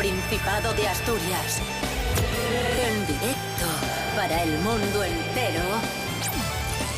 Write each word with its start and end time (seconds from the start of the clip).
Principado 0.00 0.72
de 0.72 0.88
Asturias. 0.88 1.60
En 2.88 3.06
directo 3.06 3.66
para 4.16 4.44
el 4.44 4.58
mundo 4.60 5.04
entero. 5.04 5.62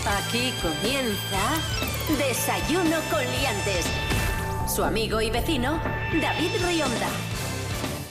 Aquí 0.06 0.54
comienza 0.62 1.58
Desayuno 2.16 2.98
con 3.10 3.24
Liantes. 3.24 3.86
Su 4.72 4.84
amigo 4.84 5.20
y 5.20 5.30
vecino, 5.30 5.80
David 6.20 6.50
Rionda. 6.64 7.08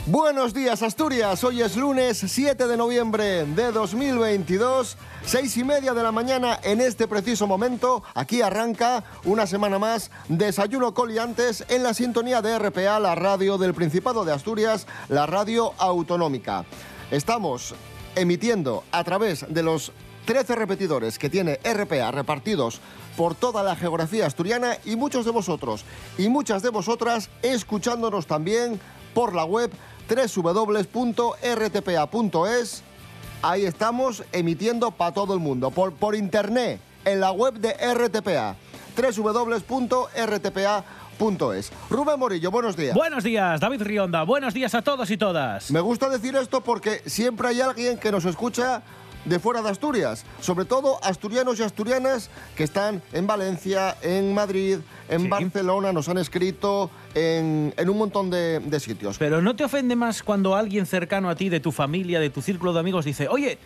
Buenos 0.08 0.54
días 0.54 0.82
Asturias, 0.82 1.41
hoy 1.46 1.62
es 1.62 1.77
lunes 1.77 2.18
7 2.27 2.68
de 2.68 2.76
noviembre 2.76 3.46
de 3.46 3.71
2022, 3.71 4.98
seis 5.31 5.55
y 5.55 5.63
media 5.63 5.94
de 5.94 6.03
la 6.03 6.12
mañana 6.12 6.59
en 6.62 6.81
este 6.81 7.08
preciso 7.08 7.48
momento, 7.48 8.03
aquí 8.16 8.41
arranca 8.41 9.05
una 9.23 9.48
semana 9.48 9.80
más 9.80 10.12
Desayuno 10.27 10.94
Coliantes 10.94 11.63
en 11.70 11.84
la 11.84 11.94
sintonía 11.94 12.41
de 12.41 12.59
RPA, 12.59 12.99
la 12.99 13.16
radio 13.16 13.57
del 13.57 13.73
Principado 13.73 14.26
de 14.26 14.34
Asturias, 14.34 14.88
la 15.07 15.27
radio 15.27 15.71
autonómica. 15.77 16.66
Estamos 17.12 17.73
emitiendo 18.13 18.84
a 18.91 19.05
través 19.05 19.45
de 19.48 19.63
los 19.63 19.94
13 20.26 20.54
repetidores 20.55 21.17
que 21.17 21.30
tiene 21.30 21.62
RPA 21.63 22.12
repartidos 22.12 22.82
por 23.16 23.34
toda 23.34 23.63
la 23.63 23.77
geografía 23.77 24.26
asturiana 24.26 24.79
y 24.84 24.98
muchos 24.98 25.23
de 25.23 25.32
vosotros 25.32 25.85
y 26.18 26.27
muchas 26.27 26.62
de 26.62 26.71
vosotras 26.71 27.29
escuchándonos 27.41 28.27
también 28.27 28.82
por 29.13 29.34
la 29.34 29.46
web 29.46 29.71
www.rtpa.es. 30.09 31.24
Ahí 33.43 33.65
estamos 33.65 34.23
emitiendo 34.31 34.91
para 34.91 35.13
todo 35.13 35.34
el 35.34 35.39
mundo, 35.39 35.71
por, 35.71 35.93
por 35.93 36.15
internet, 36.15 36.79
en 37.05 37.20
la 37.20 37.31
web 37.31 37.55
de 37.55 37.73
RTPA, 37.73 38.55
www.rtpa.es. 40.15 41.71
Rubén 41.89 42.19
Morillo, 42.19 42.51
buenos 42.51 42.75
días. 42.77 42.93
Buenos 42.95 43.23
días, 43.23 43.59
David 43.59 43.81
Rionda. 43.81 44.23
Buenos 44.23 44.53
días 44.53 44.75
a 44.75 44.84
todos 44.84 45.09
y 45.09 45.17
todas. 45.17 45.71
Me 45.71 45.79
gusta 45.81 46.09
decir 46.09 46.35
esto 46.35 46.62
porque 46.62 47.01
siempre 47.07 47.47
hay 47.47 47.62
alguien 47.62 47.97
que 47.97 48.12
nos 48.12 48.25
escucha 48.25 48.84
de 49.25 49.39
fuera 49.39 49.62
de 49.62 49.69
Asturias, 49.69 50.25
sobre 50.39 50.65
todo 50.65 50.99
asturianos 51.03 51.59
y 51.59 51.63
asturianas 51.63 52.29
que 52.55 52.63
están 52.63 53.01
en 53.13 53.27
Valencia, 53.27 53.95
en 54.01 54.34
Madrid, 54.34 54.79
en 55.09 55.21
Sí. 55.23 55.27
Barcelona, 55.27 55.93
nos 55.93 56.09
han 56.09 56.17
escrito 56.17 56.89
en, 57.15 57.73
un 57.90 57.98
montón 57.98 58.29
de, 58.29 58.59
de 58.59 58.79
sitios. 58.79 59.17
Pero 59.17 59.41
¿no 59.41 59.55
te 59.55 59.63
ofende 59.63 59.95
más 59.95 60.23
cuando 60.23 60.55
alguien 60.55 60.85
cercano 60.85 61.29
a 61.29 61.35
ti, 61.35 61.49
de 61.49 61.59
tu 61.59 61.71
familia, 61.71 62.20
de 62.20 62.29
tu 62.29 62.41
círculo 62.41 62.73
de 62.73 62.79
amigos, 62.79 63.05
dice, 63.05 63.27
oye, 63.27 63.57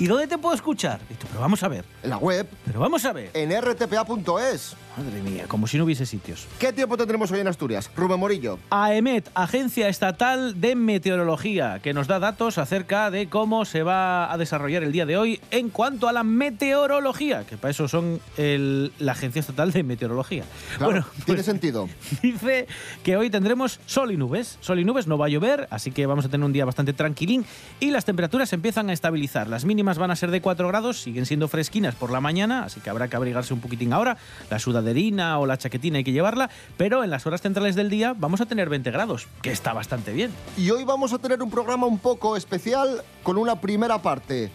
¿y 0.00 0.06
dónde 0.08 0.26
te 0.26 0.36
puedo 0.38 0.54
escuchar? 0.56 0.98
Pero 1.08 1.40
vamos 1.40 1.62
a 1.62 1.68
ver, 1.68 1.84
En 2.02 2.10
la 2.10 2.16
web, 2.16 2.48
pero 2.64 2.80
vamos 2.80 3.04
a 3.04 3.12
ver. 3.12 3.30
en 3.34 3.52
rtpa.es. 3.62 4.74
Madre 4.96 5.22
mía, 5.22 5.44
como 5.46 5.68
si 5.68 5.78
no 5.78 5.84
hubiese 5.84 6.04
sitios. 6.04 6.48
¿Qué 6.58 6.72
tiempo 6.72 6.96
tendremos 6.96 7.30
hoy 7.30 7.38
en 7.38 7.46
Asturias? 7.46 7.88
Rubén 7.96 8.18
Morillo. 8.18 8.58
AEMET, 8.70 9.30
Agencia 9.34 9.88
Estatal 9.88 10.60
de 10.60 10.74
Meteorología, 10.74 11.78
que 11.80 11.94
nos 11.94 12.08
da 12.08 12.18
datos 12.18 12.58
acerca 12.58 13.10
de 13.12 13.28
cómo 13.28 13.64
se 13.64 13.84
va 13.84 14.30
a 14.32 14.36
desarrollar 14.36 14.82
el 14.82 14.90
día 14.90 15.06
de 15.06 15.16
hoy 15.16 15.40
en 15.52 15.70
cuanto 15.70 16.08
a 16.08 16.12
la 16.12 16.24
meteorología, 16.24 17.44
que 17.46 17.56
para 17.56 17.70
eso 17.70 17.86
son 17.88 18.20
el- 18.36 18.92
la 18.98 19.12
Agencia 19.12 19.40
Estatal 19.40 19.70
de 19.70 19.82
Meteorología. 19.84 20.42
Claro, 20.76 20.92
bueno, 20.92 21.06
tiene 21.24 21.38
pues- 21.38 21.46
sentido. 21.46 21.88
Dice 22.22 22.66
que 23.04 23.16
hoy 23.16 23.30
tendremos 23.30 23.78
sol 23.86 24.10
y 24.12 24.16
nubes. 24.16 24.58
Sol 24.60 24.80
y 24.80 24.84
nubes, 24.84 25.06
no 25.06 25.18
va 25.18 25.26
a 25.26 25.28
llover, 25.28 25.68
así 25.70 25.92
que 25.92 26.04
vamos 26.06 26.24
a 26.24 26.28
tener 26.28 26.44
un 26.44 26.52
día 26.52 26.64
bastante 26.64 26.92
tranquilín. 26.92 27.44
Y 27.78 27.90
las 27.92 28.04
temperaturas 28.04 28.52
empiezan 28.52 28.90
a 28.90 28.92
estabilizar. 28.92 29.46
Las 29.48 29.64
mínimas 29.64 29.89
van 29.98 30.10
a 30.10 30.16
ser 30.16 30.30
de 30.30 30.40
4 30.40 30.68
grados, 30.68 31.00
siguen 31.00 31.26
siendo 31.26 31.48
fresquinas 31.48 31.94
por 31.94 32.10
la 32.10 32.20
mañana, 32.20 32.64
así 32.64 32.80
que 32.80 32.90
habrá 32.90 33.08
que 33.08 33.16
abrigarse 33.16 33.54
un 33.54 33.60
poquitín 33.60 33.92
ahora. 33.92 34.16
La 34.50 34.58
sudaderina 34.58 35.38
o 35.38 35.46
la 35.46 35.58
chaquetina 35.58 35.98
hay 35.98 36.04
que 36.04 36.12
llevarla, 36.12 36.50
pero 36.76 37.04
en 37.04 37.10
las 37.10 37.26
horas 37.26 37.42
centrales 37.42 37.74
del 37.74 37.90
día 37.90 38.14
vamos 38.16 38.40
a 38.40 38.46
tener 38.46 38.68
20 38.68 38.90
grados, 38.90 39.28
que 39.42 39.52
está 39.52 39.72
bastante 39.72 40.12
bien. 40.12 40.30
Y 40.56 40.70
hoy 40.70 40.84
vamos 40.84 41.12
a 41.12 41.18
tener 41.18 41.42
un 41.42 41.50
programa 41.50 41.86
un 41.86 41.98
poco 41.98 42.36
especial 42.36 43.02
con 43.22 43.38
una 43.38 43.60
primera 43.60 44.00
parte 44.02 44.50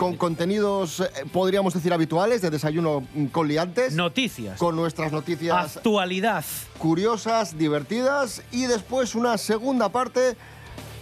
con 0.00 0.16
contenidos, 0.16 1.00
eh, 1.00 1.10
podríamos 1.30 1.74
decir, 1.74 1.92
habituales 1.92 2.40
de 2.40 2.48
desayuno 2.48 3.06
mm, 3.12 3.26
con 3.26 3.46
liantes. 3.46 3.92
Noticias. 3.92 4.58
Con 4.58 4.74
nuestras 4.74 5.12
noticias 5.12 5.76
Actualidad. 5.76 6.42
curiosas, 6.78 7.58
divertidas 7.58 8.42
y 8.50 8.64
después 8.64 9.14
una 9.14 9.36
segunda 9.36 9.90
parte 9.90 10.38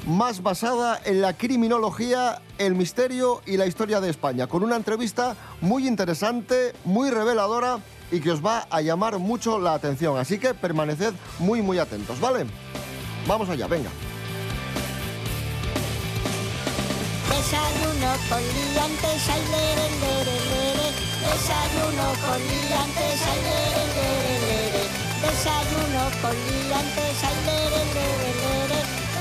más 0.08 0.42
basada 0.42 0.98
en 1.04 1.20
la 1.20 1.34
criminología, 1.34 2.40
el 2.56 2.74
misterio 2.74 3.42
y 3.44 3.58
la 3.58 3.66
historia 3.66 4.00
de 4.00 4.08
España, 4.08 4.46
con 4.46 4.64
una 4.64 4.74
entrevista 4.74 5.36
muy 5.60 5.86
interesante, 5.86 6.72
muy 6.84 7.10
reveladora 7.10 7.78
y 8.10 8.20
que 8.20 8.30
os 8.30 8.44
va 8.44 8.66
a 8.70 8.80
llamar 8.80 9.18
mucho 9.18 9.58
la 9.58 9.74
atención. 9.74 10.16
Así 10.16 10.38
que 10.38 10.54
permaneced 10.54 11.12
muy, 11.38 11.60
muy 11.60 11.78
atentos, 11.78 12.18
¿vale? 12.20 12.46
Vamos 13.26 13.50
allá, 13.50 13.66
venga. 13.66 13.90
Desayuno 17.28 18.10
con 18.30 18.40
liantes, 18.40 19.28
ay, 19.28 19.42
lere, 19.52 19.86
lere, 20.00 20.36
lere. 20.48 20.88
Desayuno 21.20 22.06
con 22.24 22.38
liantes, 22.40 23.20
ay, 23.28 23.40
lere, 23.44 23.84
lere, 23.94 24.34
lere. 24.48 24.82
Desayuno 25.20 26.02
con 26.22 26.32
liantes, 26.32 27.24
ay, 27.24 27.36
lere, 27.44 27.84
lere, 27.94 28.30
lere. 28.40 28.67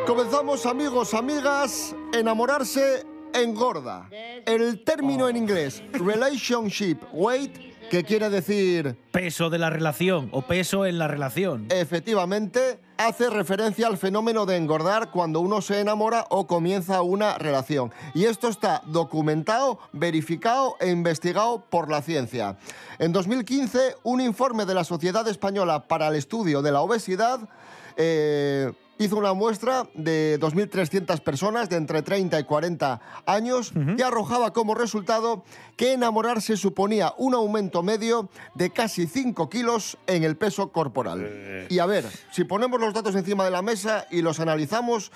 Comenzamos, 0.07 0.67
amigos, 0.67 1.15
amigas, 1.15 1.95
enamorarse 2.13 3.05
engorda. 3.33 4.09
El 4.45 4.83
término 4.83 5.29
en 5.29 5.37
inglés, 5.37 5.83
relationship 5.93 6.99
weight, 7.13 7.57
que 7.91 8.03
quiere 8.05 8.29
decir, 8.29 8.97
Peso 9.13 9.51
de 9.51 9.59
la 9.59 9.71
relación 9.71 10.29
o 10.33 10.43
peso 10.43 10.85
en 10.87 10.99
la 10.99 11.07
relación. 11.09 11.67
efectivamente, 11.71 12.80
hace 13.07 13.31
referencia 13.31 13.87
al 13.87 13.97
fenómeno 13.97 14.45
de 14.45 14.57
engordar 14.57 15.11
cuando 15.11 15.41
uno 15.41 15.63
se 15.63 15.81
enamora 15.81 16.27
o 16.29 16.47
comienza 16.47 17.01
una 17.01 17.39
relación. 17.39 17.93
Y 18.13 18.27
esto 18.27 18.49
está 18.49 18.83
documentado, 18.85 19.79
verificado 19.93 20.77
e 20.81 20.91
investigado 20.91 21.65
por 21.71 21.91
la 21.91 22.03
ciencia. 22.03 22.59
En 22.99 23.13
2015, 23.13 23.97
un 24.03 24.21
informe 24.21 24.67
de 24.67 24.75
la 24.75 24.85
Sociedad 24.85 25.27
Española 25.29 25.89
para 25.89 26.09
el 26.09 26.17
Estudio 26.17 26.61
de 26.61 26.73
la 26.73 26.83
Obesidad 26.83 27.41
eh, 27.97 28.73
hizo 28.99 29.17
una 29.17 29.33
muestra 29.33 29.89
de 29.95 30.39
2.300 30.41 31.21
personas 31.21 31.69
de 31.71 31.77
entre 31.77 32.03
30 32.03 32.39
y 32.39 32.45
40 32.45 33.01
años 33.25 33.73
y 33.97 34.03
arrojaba 34.03 34.53
como 34.53 34.75
resultado 34.75 35.43
que 35.77 35.95
enamorarse 35.95 36.57
suponía 36.57 37.15
un 37.17 37.33
aumento 37.35 37.83
medio 37.83 38.29
de 38.55 38.71
casi 38.71 39.07
5 39.07 39.49
kilos 39.49 39.97
en 40.07 40.25
el 40.25 40.37
peso 40.37 40.71
corporal. 40.71 41.67
Y 41.71 41.79
a 41.79 41.87
ver, 41.87 42.05
si 42.31 42.45
ponemos 42.45 42.79
los 42.79 42.93
datos 42.93 43.15
encima 43.15 43.45
de 43.45 43.51
la 43.51 43.63
mesa 43.63 44.07
y 44.11 44.21
los 44.21 44.39
analizamos, 44.39 45.13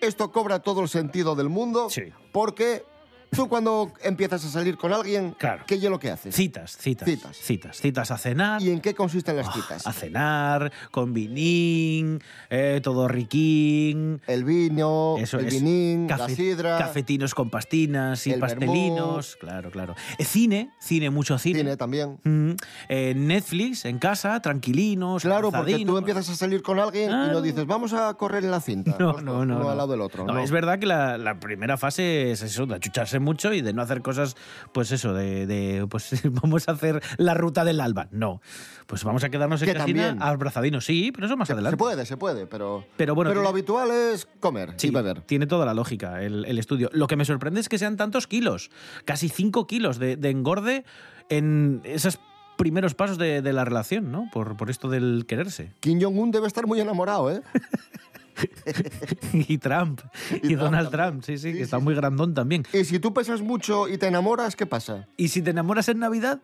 esto 0.00 0.32
cobra 0.32 0.58
todo 0.60 0.80
el 0.82 0.88
sentido 0.88 1.34
del 1.36 1.48
mundo 1.48 1.90
Sí. 1.90 2.12
porque 2.32 2.84
tú 3.30 3.48
cuando 3.48 3.92
empiezas 4.02 4.44
a 4.44 4.48
salir 4.48 4.76
con 4.76 4.92
alguien, 4.92 5.34
Claro. 5.38 5.64
¿qué 5.66 5.74
es 5.76 5.82
lo 5.84 5.98
que 5.98 6.10
haces? 6.10 6.34
Citas, 6.34 6.76
citas. 6.76 7.06
Citas. 7.08 7.36
Citas. 7.36 7.76
Citas 7.80 8.10
a 8.10 8.18
cenar. 8.18 8.62
¿Y 8.62 8.70
en 8.70 8.80
qué 8.80 8.94
consisten 8.94 9.36
las 9.36 9.48
Ah, 9.48 9.52
citas? 9.54 9.86
A 9.86 9.92
cenar, 9.92 10.72
con 10.90 11.12
vinín, 11.14 12.20
eh, 12.50 12.80
todo 12.82 13.08
riquín. 13.08 14.20
El 14.26 14.44
vino, 14.44 15.16
Eso 15.18 15.38
el 15.38 15.46
es. 15.46 15.54
vinín, 15.54 16.06
la 16.08 16.28
sidra, 16.28 16.78
Cafetinos 16.78 17.34
con 17.34 17.50
pastinas 17.50 18.26
y 18.26 18.32
el 18.32 18.40
pastelinos. 18.40 19.36
Claro, 19.36 19.70
claro. 19.70 19.94
Eh, 20.18 20.24
cine, 20.24 20.70
cine, 20.80 21.10
mucho 21.10 21.38
cine. 21.38 21.60
cine 21.60 21.76
también. 21.76 22.18
Mm, 22.24 22.52
eh, 22.88 23.14
Netflix, 23.16 23.84
en 23.84 23.98
casa, 23.98 24.40
tranquilinos. 24.40 25.22
Claro, 25.22 25.50
porque 25.50 25.84
tú 25.84 25.96
empiezas 25.96 26.28
a 26.28 26.34
salir 26.34 26.62
con 26.62 26.78
alguien 26.78 27.10
y 27.10 27.28
no 27.32 27.40
dices, 27.40 27.66
vamos 27.66 27.92
a 27.92 28.12
correr 28.14 28.44
en 28.44 28.50
la 28.50 28.60
cinta. 28.60 28.96
No, 28.98 29.14
no, 29.14 29.44
no. 29.44 29.58
Uno 29.58 29.58
no. 29.64 29.70
al 29.70 29.76
lado 29.76 29.92
del 29.92 30.00
otro. 30.00 30.24
No, 30.24 30.34
no. 30.34 30.40
Es 30.40 30.50
verdad 30.50 30.78
que 30.78 30.86
la, 30.86 31.16
la 31.18 31.38
primera 31.40 31.76
fase 31.76 32.32
es 32.32 32.42
eso, 32.42 32.66
de 32.66 32.74
achucharse 32.76 33.17
mucho 33.20 33.52
y 33.52 33.60
de 33.62 33.72
no 33.72 33.82
hacer 33.82 34.02
cosas, 34.02 34.36
pues 34.72 34.92
eso, 34.92 35.12
de, 35.14 35.46
de, 35.46 35.86
pues 35.88 36.10
vamos 36.30 36.68
a 36.68 36.72
hacer 36.72 37.02
la 37.16 37.34
ruta 37.34 37.64
del 37.64 37.80
alba. 37.80 38.08
No. 38.10 38.40
Pues 38.86 39.04
vamos 39.04 39.22
a 39.24 39.28
quedarnos 39.28 39.60
en 39.62 39.68
Que 39.68 39.74
casina 39.74 40.16
abrazadinos. 40.20 40.84
Sí, 40.84 41.12
pero 41.12 41.26
eso 41.26 41.36
más 41.36 41.48
Se, 41.48 41.52
adelante. 41.52 41.74
se 41.74 41.76
puede, 41.78 42.06
se 42.06 42.16
puede, 42.16 42.46
pero, 42.46 42.84
Pero 42.96 43.14
bueno, 43.14 43.30
lo 43.30 43.34
tiene- 43.34 43.48
habitual 43.48 43.90
es 43.90 44.26
comer 44.40 44.74
Sí, 44.76 44.88
y 44.88 44.90
beber. 44.90 45.20
tiene 45.22 45.46
toda 45.46 45.66
la 45.66 45.74
lógica 45.74 46.22
el, 46.22 46.44
el 46.46 46.58
estudio. 46.58 46.88
Lo 46.92 47.06
que 47.06 47.16
me 47.16 47.24
sorprende 47.24 47.60
es 47.60 47.68
que 47.68 47.78
sean 47.78 47.96
tantos 47.96 48.26
kilos, 48.26 48.70
casi 49.04 49.28
5 49.28 49.66
kilos 49.66 49.98
de, 49.98 50.16
de 50.16 50.30
engorde 50.30 50.84
en 51.28 51.82
esos 51.84 52.18
primeros 52.56 52.94
pasos 52.94 53.18
de, 53.18 53.40
de 53.42 53.52
la 53.52 53.64
relación, 53.64 54.10
¿no? 54.10 54.28
Por, 54.32 54.56
por 54.56 54.68
esto 54.70 54.88
del 54.88 55.26
quererse. 55.28 55.72
Kim 55.80 56.00
Jong-un 56.02 56.30
debe 56.32 56.46
estar 56.48 56.66
muy 56.66 56.80
enamorado, 56.80 57.30
¿eh? 57.30 57.42
y 59.32 59.58
Trump. 59.58 60.00
Y, 60.42 60.54
Donald 60.54 60.90
Trump, 60.90 61.22
sí, 61.24 61.38
sí, 61.38 61.52
que 61.52 61.62
está 61.62 61.78
muy 61.78 61.94
grandón 61.94 62.34
también. 62.34 62.64
Y 62.72 62.84
si 62.84 62.98
tú 62.98 63.12
pesas 63.12 63.42
mucho 63.42 63.88
y 63.88 63.98
te 63.98 64.06
enamoras, 64.06 64.56
¿qué 64.56 64.66
pasa? 64.66 65.08
¿Y 65.16 65.28
si 65.28 65.42
te 65.42 65.50
enamoras 65.50 65.88
en 65.88 65.98
Navidad? 65.98 66.40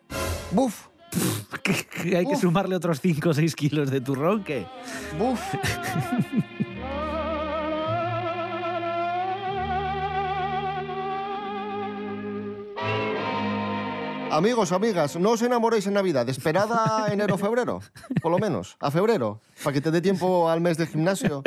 ¡Buf! 0.51 0.87
hay 2.15 2.25
que 2.25 2.35
sumarle 2.35 2.75
otros 2.75 3.01
5 3.01 3.29
o 3.29 3.33
6 3.33 3.55
kilos 3.55 3.91
de 3.91 4.01
turrón, 4.01 4.43
¿qué? 4.43 4.65
¡Buf! 5.17 5.39
Amigos, 14.35 14.73
amigas, 14.73 15.15
no 15.15 15.31
os 15.31 15.41
enamoréis 15.41 15.87
en 15.87 15.93
Navidad. 15.93 16.27
Esperad 16.27 16.67
a 16.69 17.07
enero 17.13 17.37
febrero, 17.37 17.79
por 18.21 18.33
lo 18.33 18.37
menos, 18.37 18.75
a 18.81 18.91
febrero, 18.91 19.39
para 19.63 19.73
que 19.73 19.79
te 19.79 19.91
dé 19.91 20.01
tiempo 20.01 20.49
al 20.49 20.59
mes 20.59 20.77
de 20.77 20.87
gimnasio. 20.87 21.41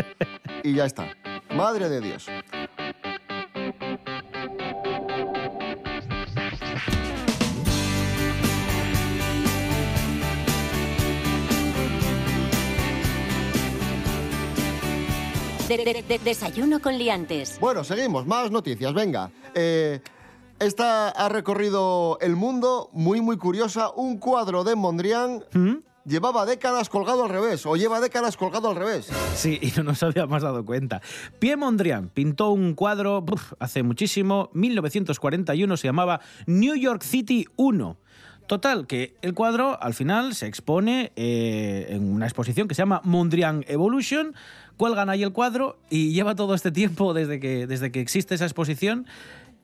Y 0.62 0.74
ya 0.74 0.86
está. 0.86 1.08
Madre 1.50 1.88
de 1.88 2.00
Dios. 2.00 2.26
De- 15.68 15.76
de- 15.84 16.02
de- 16.02 16.18
desayuno 16.18 16.80
con 16.80 16.96
liantes. 16.96 17.58
Bueno, 17.60 17.84
seguimos. 17.84 18.26
Más 18.26 18.50
noticias. 18.50 18.94
Venga. 18.94 19.30
Eh, 19.54 20.00
esta 20.58 21.10
ha 21.10 21.28
recorrido 21.28 22.18
el 22.22 22.36
mundo, 22.36 22.88
muy, 22.92 23.20
muy 23.20 23.36
curiosa. 23.36 23.90
Un 23.90 24.16
cuadro 24.18 24.64
de 24.64 24.74
Mondrian 24.76 25.44
¿Mm? 25.52 25.74
Llevaba 26.08 26.46
décadas 26.46 26.88
colgado 26.88 27.24
al 27.24 27.30
revés, 27.30 27.64
o 27.66 27.76
lleva 27.76 28.00
décadas 28.00 28.36
colgado 28.36 28.70
al 28.70 28.76
revés. 28.76 29.08
Sí, 29.34 29.58
y 29.62 29.72
no 29.76 29.84
nos 29.84 30.02
habíamos 30.02 30.42
dado 30.42 30.64
cuenta. 30.64 31.00
Pierre 31.38 31.56
Mondrian 31.56 32.08
pintó 32.08 32.50
un 32.50 32.74
cuadro 32.74 33.24
hace 33.58 33.82
muchísimo, 33.82 34.50
1941, 34.54 35.76
se 35.76 35.88
llamaba 35.88 36.20
New 36.46 36.74
York 36.74 37.02
City 37.02 37.46
1. 37.56 37.96
Total, 38.48 38.86
que 38.86 39.14
el 39.20 39.34
cuadro 39.34 39.80
al 39.82 39.92
final 39.92 40.34
se 40.34 40.46
expone 40.46 41.12
eh, 41.16 41.88
en 41.90 42.10
una 42.10 42.24
exposición 42.24 42.66
que 42.66 42.74
se 42.74 42.80
llama 42.80 43.02
Mondrian 43.04 43.62
Evolution. 43.68 44.34
Cuelgan 44.78 45.10
ahí 45.10 45.22
el 45.22 45.32
cuadro 45.32 45.78
y 45.90 46.12
lleva 46.12 46.34
todo 46.34 46.54
este 46.54 46.72
tiempo 46.72 47.12
desde 47.12 47.40
que, 47.40 47.66
desde 47.66 47.92
que 47.92 48.00
existe 48.00 48.34
esa 48.34 48.46
exposición 48.46 49.06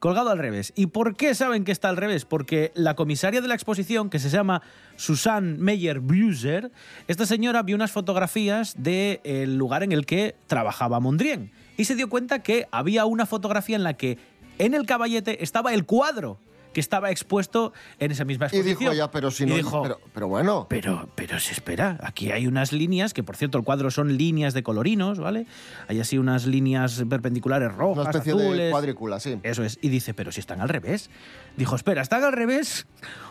colgado 0.05 0.29
al 0.29 0.37
revés. 0.37 0.75
¿Y 0.77 0.89
por 0.89 1.17
qué 1.17 1.35
saben 1.35 1.65
que 1.65 1.73
está 1.73 1.89
al 1.89 1.97
revés? 1.97 2.27
Porque 2.27 2.73
la 2.75 2.95
comisaria 2.95 3.41
de 3.41 3.49
la 3.49 3.55
exposición, 3.55 4.11
que 4.11 4.19
se 4.19 4.29
llama 4.29 4.61
Susanne 4.97 5.57
Meyer 5.57 6.01
Bruser, 6.01 6.71
esta 7.09 7.25
señora 7.25 7.63
vio 7.63 7.75
unas 7.75 7.91
fotografías 7.91 8.75
del 8.77 9.57
lugar 9.57 9.83
en 9.83 9.93
el 9.93 10.05
que 10.05 10.35
trabajaba 10.47 11.01
Mondrian 11.01 11.51
y 11.79 11.87
se 11.87 11.95
dio 11.95 12.11
cuenta 12.11 12.43
que 12.43 12.69
había 12.71 13.07
una 13.07 13.25
fotografía 13.25 13.77
en 13.77 13.83
la 13.83 13.95
que 13.95 14.19
en 14.59 14.75
el 14.75 14.85
caballete 14.85 15.43
estaba 15.43 15.73
el 15.73 15.87
cuadro 15.87 16.39
que 16.75 16.81
estaba 16.81 17.11
expuesto 17.11 17.73
en 17.99 18.11
esa 18.13 18.27
misma 18.27 18.47
Y 18.47 18.57
exposición. 18.59 18.79
dijo, 18.79 18.93
ya, 18.93 19.11
pero 19.11 19.31
si 19.31 19.45
Y 19.45 19.47
no. 19.47 19.57
dijo, 19.57 19.83
pero, 19.83 20.01
pero 20.13 20.29
bueno. 20.29 20.67
pero, 20.69 21.09
pero 21.15 21.41
se 21.41 21.53
espera, 21.53 21.99
aquí 22.03 22.31
hay 22.31 22.47
unas 22.47 22.73
líneas, 22.73 23.15
que 23.15 23.23
por 23.23 23.37
cierto 23.37 23.57
el 23.57 23.65
cuadro 23.65 23.91
son 23.91 24.19
líneas 24.19 24.53
de 24.53 24.63
colorinos, 24.63 25.19
¿vale? 25.19 25.47
Hay 25.89 26.01
así 26.01 26.19
unas 26.19 26.45
líneas 26.47 27.03
perpendiculares 27.09 27.73
rojas, 27.73 28.03
Una 28.07 28.11
especie 28.11 28.35
de 28.35 28.43
azules. 28.47 28.71
cuadrícula, 28.71 29.21
sí. 29.21 29.39
Eso 29.43 29.65
es. 29.65 29.79
Y 29.81 29.89
dice, 29.89 30.13
pero 30.13 30.31
si 30.31 30.41
están 30.41 30.61
al 30.61 30.69
revés. 30.69 31.09
Dijo, 31.57 31.77
espera, 31.77 32.03
¿están 32.03 32.23
al 32.25 32.33
revés? 32.33 32.87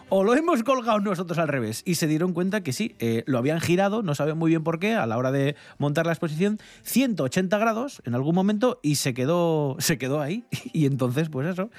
¿O 0.07 0.23
lo 0.23 0.33
hemos 0.35 0.63
colgado 0.63 0.99
nosotros 1.01 1.37
al 1.39 1.49
revés? 1.49 1.81
Y 1.85 1.95
se 1.95 2.07
dieron 2.07 2.31
cuenta 2.33 2.61
que 2.61 2.71
sí, 2.71 2.95
eh, 2.99 3.23
lo 3.25 3.37
habían 3.37 3.59
girado, 3.59 4.01
no 4.01 4.15
saben 4.15 4.37
muy 4.37 4.49
bien 4.49 4.63
por 4.63 4.79
qué, 4.79 4.93
a 4.95 5.05
la 5.05 5.17
hora 5.17 5.31
de 5.31 5.55
montar 5.77 6.05
la 6.05 6.13
exposición, 6.13 6.57
180 6.83 7.57
grados 7.57 8.01
en 8.05 8.15
algún 8.15 8.33
momento 8.35 8.79
y 8.81 8.95
se 8.95 9.13
quedó, 9.13 9.75
se 9.79 9.97
quedó 9.97 10.21
ahí. 10.21 10.45
Y 10.73 10.85
entonces, 10.87 11.29
pues 11.29 11.47
eso, 11.47 11.69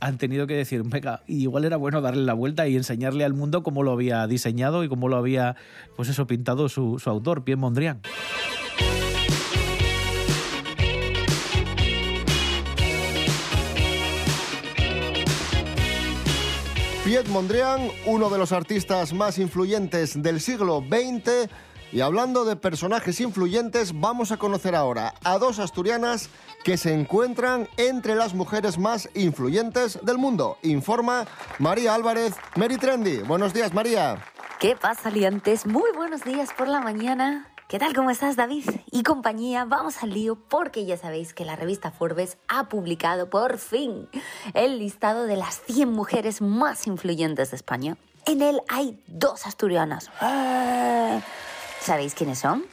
han 0.00 0.16
tenido 0.18 0.46
que 0.46 0.54
decir, 0.54 0.82
venga, 0.84 1.13
igual 1.26 1.64
era 1.64 1.76
bueno 1.76 2.00
darle 2.00 2.24
la 2.24 2.34
vuelta 2.34 2.66
y 2.68 2.76
enseñarle 2.76 3.24
al 3.24 3.34
mundo 3.34 3.62
cómo 3.62 3.82
lo 3.82 3.92
había 3.92 4.26
diseñado 4.26 4.84
y 4.84 4.88
cómo 4.88 5.08
lo 5.08 5.16
había, 5.16 5.56
pues 5.96 6.08
eso, 6.08 6.26
pintado 6.26 6.68
su, 6.68 6.98
su 6.98 7.10
autor, 7.10 7.44
Pierre 7.44 7.60
Mondrian. 7.60 8.00
Piet 17.04 17.28
Mondrian, 17.28 17.90
uno 18.06 18.30
de 18.30 18.38
los 18.38 18.50
artistas 18.52 19.12
más 19.12 19.38
influyentes 19.38 20.22
del 20.22 20.40
siglo 20.40 20.82
XX. 20.88 21.50
Y 21.94 22.00
hablando 22.00 22.44
de 22.44 22.56
personajes 22.56 23.20
influyentes, 23.20 24.00
vamos 24.00 24.32
a 24.32 24.36
conocer 24.36 24.74
ahora 24.74 25.14
a 25.22 25.38
dos 25.38 25.60
asturianas 25.60 26.28
que 26.64 26.76
se 26.76 26.92
encuentran 26.92 27.68
entre 27.76 28.16
las 28.16 28.34
mujeres 28.34 28.78
más 28.78 29.08
influyentes 29.14 30.00
del 30.02 30.18
mundo. 30.18 30.58
Informa 30.62 31.24
María 31.60 31.94
Álvarez, 31.94 32.34
Mary 32.56 32.78
Trendy. 32.78 33.18
Buenos 33.18 33.54
días, 33.54 33.72
María. 33.72 34.18
¿Qué 34.58 34.74
pasa, 34.74 35.08
liantes? 35.08 35.66
Muy 35.66 35.92
buenos 35.94 36.24
días 36.24 36.52
por 36.58 36.66
la 36.66 36.80
mañana. 36.80 37.46
¿Qué 37.68 37.78
tal? 37.78 37.94
¿Cómo 37.94 38.10
estás, 38.10 38.34
David? 38.34 38.68
Y 38.90 39.04
compañía, 39.04 39.64
vamos 39.64 40.02
al 40.02 40.10
lío 40.10 40.34
porque 40.34 40.86
ya 40.86 40.96
sabéis 40.96 41.32
que 41.32 41.44
la 41.44 41.54
revista 41.54 41.92
Forbes 41.92 42.38
ha 42.48 42.68
publicado 42.68 43.30
por 43.30 43.58
fin 43.58 44.08
el 44.54 44.80
listado 44.80 45.26
de 45.26 45.36
las 45.36 45.60
100 45.68 45.92
mujeres 45.92 46.42
más 46.42 46.88
influyentes 46.88 47.52
de 47.52 47.56
España. 47.56 47.96
En 48.26 48.42
él 48.42 48.62
hay 48.66 49.00
dos 49.06 49.46
asturianas. 49.46 50.10
¡Eh! 50.20 51.20
¿Sabéis 51.84 52.14
quiénes 52.14 52.38
son? 52.38 52.64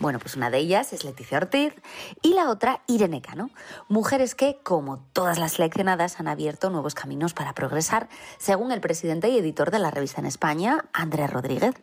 Bueno, 0.00 0.18
pues 0.18 0.34
una 0.34 0.50
de 0.50 0.58
ellas 0.58 0.92
es 0.92 1.04
Leticia 1.04 1.38
Ortiz 1.38 1.74
y 2.22 2.34
la 2.34 2.50
otra 2.50 2.82
Irene 2.88 3.22
Cano. 3.22 3.50
Mujeres 3.88 4.34
que, 4.34 4.58
como 4.64 4.98
todas 5.12 5.38
las 5.38 5.52
seleccionadas, 5.52 6.18
han 6.18 6.26
abierto 6.26 6.68
nuevos 6.68 6.96
caminos 6.96 7.34
para 7.34 7.52
progresar, 7.52 8.08
según 8.38 8.72
el 8.72 8.80
presidente 8.80 9.28
y 9.28 9.38
editor 9.38 9.70
de 9.70 9.78
la 9.78 9.92
revista 9.92 10.20
en 10.20 10.26
España, 10.26 10.86
Andrés 10.92 11.30
Rodríguez 11.30 11.76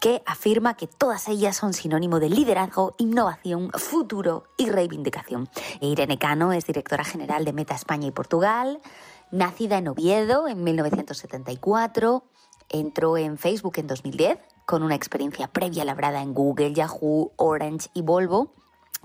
que 0.00 0.22
afirma 0.26 0.76
que 0.76 0.86
todas 0.86 1.26
ellas 1.26 1.56
son 1.56 1.72
sinónimo 1.72 2.20
de 2.20 2.28
liderazgo, 2.28 2.94
innovación, 2.98 3.70
futuro 3.72 4.44
y 4.58 4.68
reivindicación. 4.68 5.48
Irene 5.80 6.18
Cano 6.18 6.52
es 6.52 6.66
directora 6.66 7.02
general 7.02 7.44
de 7.46 7.54
Meta 7.54 7.74
España 7.74 8.08
y 8.08 8.10
Portugal, 8.10 8.80
nacida 9.30 9.78
en 9.78 9.88
Oviedo 9.88 10.48
en 10.48 10.62
1974, 10.64 12.24
entró 12.68 13.16
en 13.16 13.38
Facebook 13.38 13.74
en 13.78 13.86
2010 13.86 14.38
con 14.66 14.82
una 14.82 14.94
experiencia 14.94 15.48
previa 15.48 15.84
labrada 15.84 16.22
en 16.22 16.34
Google, 16.34 16.72
Yahoo, 16.72 17.32
Orange 17.36 17.88
y 17.94 18.02
Volvo, 18.02 18.52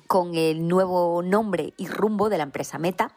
con 0.08 0.36
el 0.36 0.68
nuevo 0.68 1.22
nombre 1.22 1.74
y 1.78 1.88
rumbo 1.88 2.30
de 2.30 2.38
la 2.38 2.44
empresa 2.44 2.78
Meta. 2.78 3.16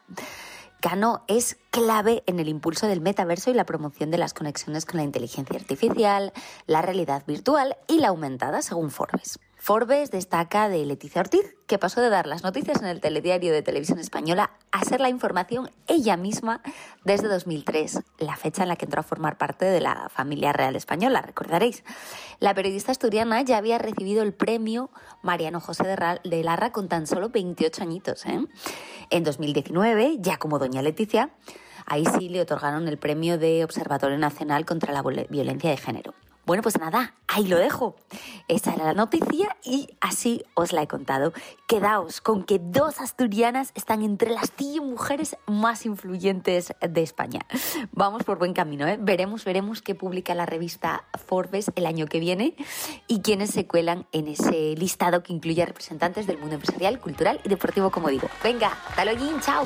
Cano 0.79 1.23
es 1.27 1.57
clave 1.71 2.23
en 2.27 2.39
el 2.39 2.47
impulso 2.47 2.87
del 2.87 3.01
metaverso 3.01 3.49
y 3.49 3.55
la 3.55 3.65
promoción 3.65 4.11
de 4.11 4.19
las 4.19 4.33
conexiones 4.33 4.85
con 4.85 4.97
la 4.97 5.03
inteligencia 5.03 5.57
artificial, 5.57 6.31
la 6.67 6.81
realidad 6.81 7.23
virtual 7.25 7.75
y 7.87 7.99
la 7.99 8.09
aumentada, 8.09 8.61
según 8.61 8.91
Forbes. 8.91 9.39
Forbes 9.69 10.11
destaca 10.11 10.69
de 10.69 10.85
Leticia 10.85 11.21
Ortiz, 11.21 11.55
que 11.65 11.79
pasó 11.79 11.99
de 11.99 12.11
dar 12.11 12.27
las 12.27 12.43
noticias 12.43 12.83
en 12.83 12.87
el 12.87 13.01
telediario 13.01 13.51
de 13.51 13.63
televisión 13.63 13.97
española 13.97 14.51
a 14.71 14.85
ser 14.85 15.01
la 15.01 15.09
información 15.09 15.71
ella 15.87 16.17
misma 16.17 16.61
desde 17.03 17.27
2003, 17.27 18.01
la 18.19 18.35
fecha 18.35 18.61
en 18.61 18.69
la 18.69 18.75
que 18.75 18.85
entró 18.85 18.99
a 18.99 19.03
formar 19.03 19.39
parte 19.39 19.65
de 19.65 19.81
la 19.81 20.07
familia 20.09 20.53
real 20.53 20.75
española, 20.75 21.23
recordaréis. 21.23 21.83
La 22.39 22.53
periodista 22.53 22.91
asturiana 22.91 23.41
ya 23.41 23.57
había 23.57 23.79
recibido 23.79 24.21
el 24.21 24.35
premio 24.35 24.91
Mariano 25.23 25.59
José 25.59 25.81
de 25.87 25.95
Ra- 25.95 26.21
de 26.23 26.43
Larra 26.43 26.71
con 26.71 26.87
tan 26.87 27.07
solo 27.07 27.29
28 27.29 27.81
añitos. 27.81 28.23
¿eh? 28.27 28.45
En 29.09 29.23
2019, 29.23 30.17
ya 30.19 30.37
como 30.37 30.59
doña 30.59 30.83
Leticia, 30.83 31.31
ahí 31.87 32.03
sí 32.19 32.29
le 32.29 32.39
otorgaron 32.41 32.87
el 32.87 32.99
premio 32.99 33.39
de 33.39 33.63
Observatorio 33.63 34.19
Nacional 34.19 34.63
contra 34.63 34.93
la 34.93 35.01
Violencia 35.01 35.71
de 35.71 35.77
Género. 35.77 36.13
Bueno, 36.45 36.61
pues 36.61 36.79
nada, 36.79 37.15
ahí 37.27 37.47
lo 37.47 37.57
dejo. 37.57 37.95
Esa 38.47 38.73
era 38.73 38.85
la 38.85 38.93
noticia 38.93 39.57
y 39.63 39.89
así 39.99 40.43
os 40.53 40.73
la 40.73 40.83
he 40.83 40.87
contado. 40.87 41.33
Quedaos 41.67 42.21
con 42.21 42.43
que 42.43 42.59
dos 42.59 43.01
asturianas 43.01 43.71
están 43.73 44.03
entre 44.03 44.29
las 44.29 44.51
100 44.51 44.87
mujeres 44.87 45.37
más 45.47 45.85
influyentes 45.85 46.73
de 46.79 47.01
España. 47.01 47.41
Vamos 47.91 48.23
por 48.23 48.37
buen 48.37 48.53
camino, 48.53 48.87
¿eh? 48.87 48.97
Veremos, 49.01 49.43
veremos 49.43 49.81
qué 49.81 49.95
publica 49.95 50.35
la 50.35 50.45
revista 50.45 51.05
Forbes 51.25 51.71
el 51.75 51.87
año 51.87 52.05
que 52.05 52.19
viene 52.19 52.55
y 53.07 53.21
quiénes 53.21 53.49
se 53.49 53.65
cuelan 53.65 54.05
en 54.11 54.27
ese 54.27 54.75
listado 54.77 55.23
que 55.23 55.33
incluye 55.33 55.63
a 55.63 55.65
representantes 55.65 56.27
del 56.27 56.37
mundo 56.37 56.55
empresarial, 56.55 56.99
cultural 56.99 57.41
y 57.43 57.49
deportivo, 57.49 57.89
como 57.89 58.09
digo. 58.09 58.29
Venga, 58.43 58.71
hasta 58.87 59.05
luego, 59.05 59.25
chao. 59.41 59.65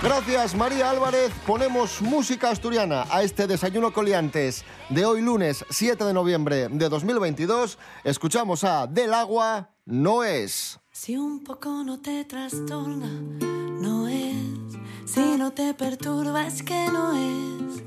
Gracias, 0.00 0.54
María 0.54 0.90
Álvarez. 0.90 1.32
Ponemos 1.44 2.00
música 2.00 2.50
asturiana 2.50 3.04
a 3.10 3.24
este 3.24 3.48
desayuno 3.48 3.92
coliantes 3.92 4.64
de 4.90 5.04
hoy 5.04 5.20
lunes 5.20 5.64
7 5.70 6.04
de 6.04 6.14
noviembre 6.14 6.68
de 6.68 6.88
2022. 6.88 7.78
Escuchamos 8.04 8.62
a 8.62 8.86
Del 8.86 9.12
Agua 9.12 9.70
No 9.86 10.22
es. 10.22 10.78
Si 10.92 11.16
un 11.16 11.42
poco 11.42 11.82
no 11.82 11.98
te 12.00 12.24
trastorna, 12.24 13.10
no 13.10 14.06
es. 14.06 14.78
Si 15.04 15.36
no 15.36 15.52
te 15.52 15.74
perturba, 15.74 16.46
es 16.46 16.62
que 16.62 16.86
no 16.92 17.16
es. 17.16 17.82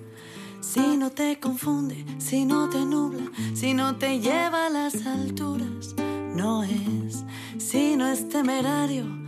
Si 0.60 0.98
no 0.98 1.12
te 1.12 1.39
confunde, 1.39 2.06
si 2.18 2.44
no 2.44 2.70
te 2.70 2.80
nubla, 2.86 3.32
si 3.53 3.74
no 3.74 3.96
te 3.96 4.20
lleva 4.20 4.65
a 4.65 4.70
las 4.70 5.06
alturas, 5.06 5.96
no 6.36 6.63
es. 6.63 7.24
Si 7.58 7.96
no 7.96 8.06
es 8.06 8.27
temerario, 8.27 9.21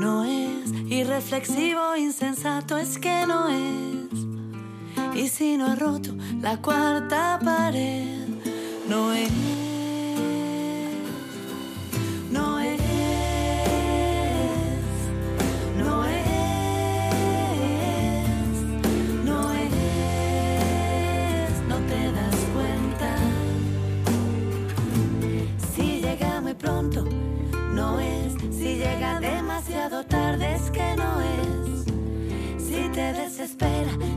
no 0.00 0.24
es. 0.24 0.72
Irreflexivo, 0.88 1.94
insensato, 1.96 2.78
es 2.78 2.98
que 2.98 3.26
no 3.26 3.48
es. 3.48 5.14
Y 5.14 5.28
si 5.28 5.56
no 5.56 5.66
ha 5.66 5.76
roto 5.76 6.10
la 6.40 6.56
cuarta 6.56 7.38
pared, 7.44 8.26
no 8.88 9.12
es. 9.12 9.69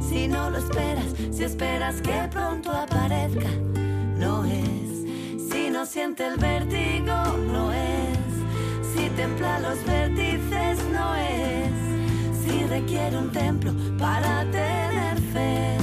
Si 0.01 0.27
no 0.27 0.49
lo 0.49 0.57
esperas, 0.57 1.05
si 1.31 1.43
esperas 1.43 2.01
que 2.01 2.27
pronto 2.31 2.71
aparezca, 2.71 3.49
no 4.17 4.45
es. 4.45 5.51
Si 5.51 5.69
no 5.69 5.85
siente 5.85 6.25
el 6.27 6.37
vértigo, 6.37 7.15
no 7.51 7.71
es. 7.71 8.17
Si 8.95 9.09
templa 9.09 9.59
los 9.59 9.83
vértices, 9.85 10.83
no 10.91 11.15
es. 11.15 11.71
Si 12.43 12.63
requiere 12.65 13.17
un 13.17 13.31
templo 13.31 13.73
para 13.97 14.45
tener 14.51 15.17
fe, 15.33 15.82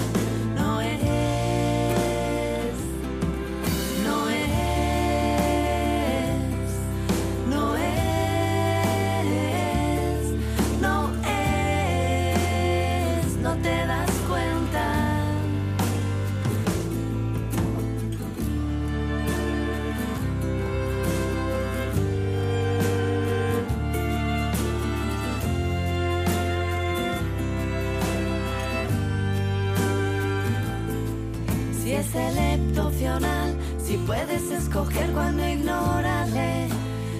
Es 32.00 32.14
electo 32.14 32.86
opcional, 32.86 33.54
si 33.76 33.98
puedes 33.98 34.50
escoger 34.50 35.10
cuando 35.12 35.46
ignorarle, 35.46 36.68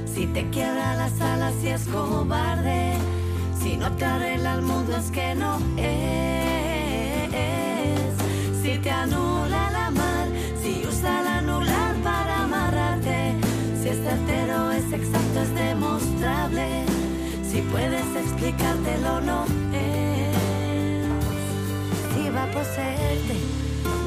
si 0.07 0.27
te 0.29 0.49
quiebra 0.49 0.95
las 0.95 1.21
alas 1.21 1.53
y 1.63 1.69
es 1.69 1.83
cobarde, 1.83 2.95
si 3.63 3.77
no 3.77 3.93
te 3.97 4.07
arregla 4.07 4.55
el 4.55 4.63
mundo 4.63 4.97
es 4.97 5.11
que 5.11 5.35
no 5.35 5.59
es, 5.77 7.35
si 8.63 8.79
te 8.79 8.91
anula 8.91 9.71
la 9.71 9.91
mar, 9.91 10.29
si 10.63 10.83
usa 10.89 11.21
el 11.21 11.27
anular 11.27 11.95
para 11.97 12.45
amarrarte, 12.45 13.35
si 13.83 13.89
es 13.91 13.99
certero, 13.99 14.71
es 14.73 14.91
exacto, 14.95 15.43
es 15.43 15.55
demostrable, 15.57 16.87
si 17.43 17.61
puedes 17.61 18.17
explicártelo 18.17 19.21
no 19.21 19.45
es. 19.75 20.35
Si 22.15 22.31
va 22.31 22.45
a 22.45 22.51
poseerte, 22.51 23.37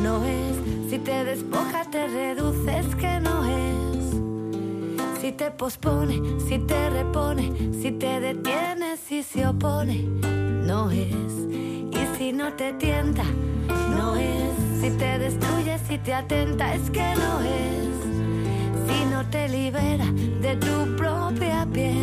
no 0.01 0.25
es. 0.25 0.62
Si 0.89 0.99
te 0.99 1.23
despoja, 1.23 1.85
te 1.89 2.07
reduce, 2.07 2.79
es 2.79 2.95
que 2.95 3.19
no 3.19 3.45
es. 3.45 5.21
Si 5.21 5.31
te 5.31 5.51
pospone, 5.51 6.21
si 6.47 6.59
te 6.59 6.89
repone, 6.89 7.51
si 7.81 7.91
te 7.91 8.19
detiene, 8.19 8.97
si 8.97 9.23
se 9.23 9.47
opone, 9.47 10.03
no 10.67 10.91
es. 10.91 11.33
Y 11.91 12.17
si 12.17 12.33
no 12.33 12.53
te 12.53 12.73
tienta, 12.73 13.23
no 13.97 14.15
es. 14.15 14.53
Si 14.81 14.89
te 14.91 15.17
destruye, 15.17 15.77
si 15.87 15.97
te 15.97 16.13
atenta, 16.13 16.73
es 16.73 16.89
que 16.89 17.15
no 17.15 17.41
es. 17.41 17.93
Si 18.87 19.05
no 19.05 19.25
te 19.29 19.47
libera 19.47 20.05
de 20.41 20.57
tu 20.57 20.95
propia 20.97 21.65
piel, 21.71 22.02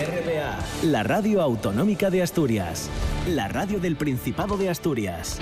RPA. 0.00 0.58
La 0.84 1.02
radio 1.02 1.42
autonómica 1.42 2.08
de 2.08 2.22
Asturias. 2.22 2.88
La 3.28 3.48
radio 3.48 3.78
del 3.80 3.96
Principado 3.96 4.56
de 4.56 4.70
Asturias. 4.70 5.38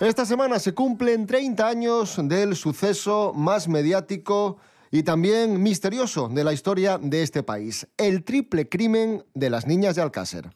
Esta 0.00 0.24
semana 0.24 0.58
se 0.58 0.72
cumplen 0.72 1.26
30 1.26 1.66
años 1.66 2.16
del 2.22 2.56
suceso 2.56 3.32
más 3.34 3.68
mediático 3.68 4.56
y 4.90 5.02
también 5.02 5.62
misterioso 5.62 6.28
de 6.28 6.44
la 6.44 6.54
historia 6.54 6.96
de 6.96 7.22
este 7.22 7.42
país, 7.42 7.86
el 7.98 8.24
triple 8.24 8.68
crimen 8.68 9.24
de 9.34 9.50
las 9.50 9.66
niñas 9.66 9.96
de 9.96 10.02
Alcácer. 10.02 10.50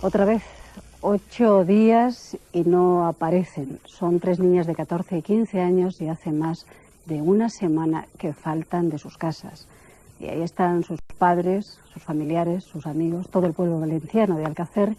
Otra 0.00 0.24
vez, 0.24 0.42
ocho 1.08 1.64
días 1.64 2.36
y 2.52 2.64
no 2.64 3.06
aparecen. 3.06 3.78
Son 3.84 4.18
tres 4.18 4.40
niñas 4.40 4.66
de 4.66 4.74
14 4.74 5.18
y 5.18 5.22
15 5.22 5.60
años 5.60 6.00
y 6.00 6.08
hace 6.08 6.32
más 6.32 6.66
de 7.04 7.22
una 7.22 7.48
semana 7.48 8.06
que 8.18 8.32
faltan 8.32 8.90
de 8.90 8.98
sus 8.98 9.16
casas. 9.16 9.68
Y 10.18 10.26
ahí 10.26 10.42
están 10.42 10.82
sus 10.82 11.00
padres, 11.16 11.78
sus 11.92 12.02
familiares, 12.02 12.64
sus 12.64 12.88
amigos, 12.88 13.28
todo 13.28 13.46
el 13.46 13.52
pueblo 13.52 13.78
valenciano 13.78 14.36
de 14.36 14.46
Alcácer, 14.46 14.96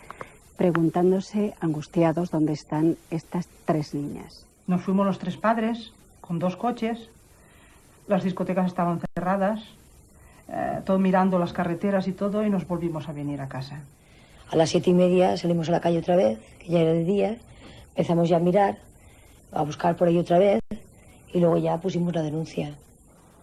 preguntándose 0.55 1.55
angustiados 1.59 2.31
dónde 2.31 2.53
están 2.53 2.95
estas 3.11 3.49
tres 3.65 3.93
niñas. 3.93 4.45
Nos 4.65 4.83
fuimos 4.83 5.05
los 5.05 5.19
tres 5.19 5.35
padres 5.35 5.91
con 6.21 6.39
dos 6.39 6.55
coches. 6.55 7.09
Las 8.07 8.23
discotecas 8.23 8.67
estaban 8.67 9.01
cerradas, 9.13 9.61
eh, 10.47 10.79
todo 10.85 10.99
mirando 10.99 11.37
las 11.37 11.51
carreteras 11.51 12.07
y 12.07 12.13
todo, 12.13 12.45
y 12.45 12.49
nos 12.49 12.65
volvimos 12.65 13.09
a 13.09 13.11
venir 13.11 13.41
a 13.41 13.49
casa. 13.49 13.81
A 14.50 14.56
las 14.56 14.70
siete 14.70 14.92
y 14.92 14.94
media 14.94 15.36
salimos 15.36 15.68
a 15.68 15.74
la 15.74 15.82
calle 15.82 16.00
otra 16.00 16.16
vez, 16.16 16.39
que 16.60 16.70
ya 16.70 16.80
era 16.80 16.94
de 16.94 17.04
día. 17.04 17.38
Empezamos 17.89 18.30
ya 18.30 18.38
a 18.38 18.39
mirar, 18.39 18.77
a 19.51 19.62
buscar 19.63 19.96
por 19.98 20.08
ahí 20.08 20.18
otra 20.18 20.39
vez, 20.39 20.62
y 21.34 21.39
luego 21.39 21.58
ya 21.58 21.80
pusimos 21.82 22.16
la 22.16 22.22
denuncia. 22.22 22.75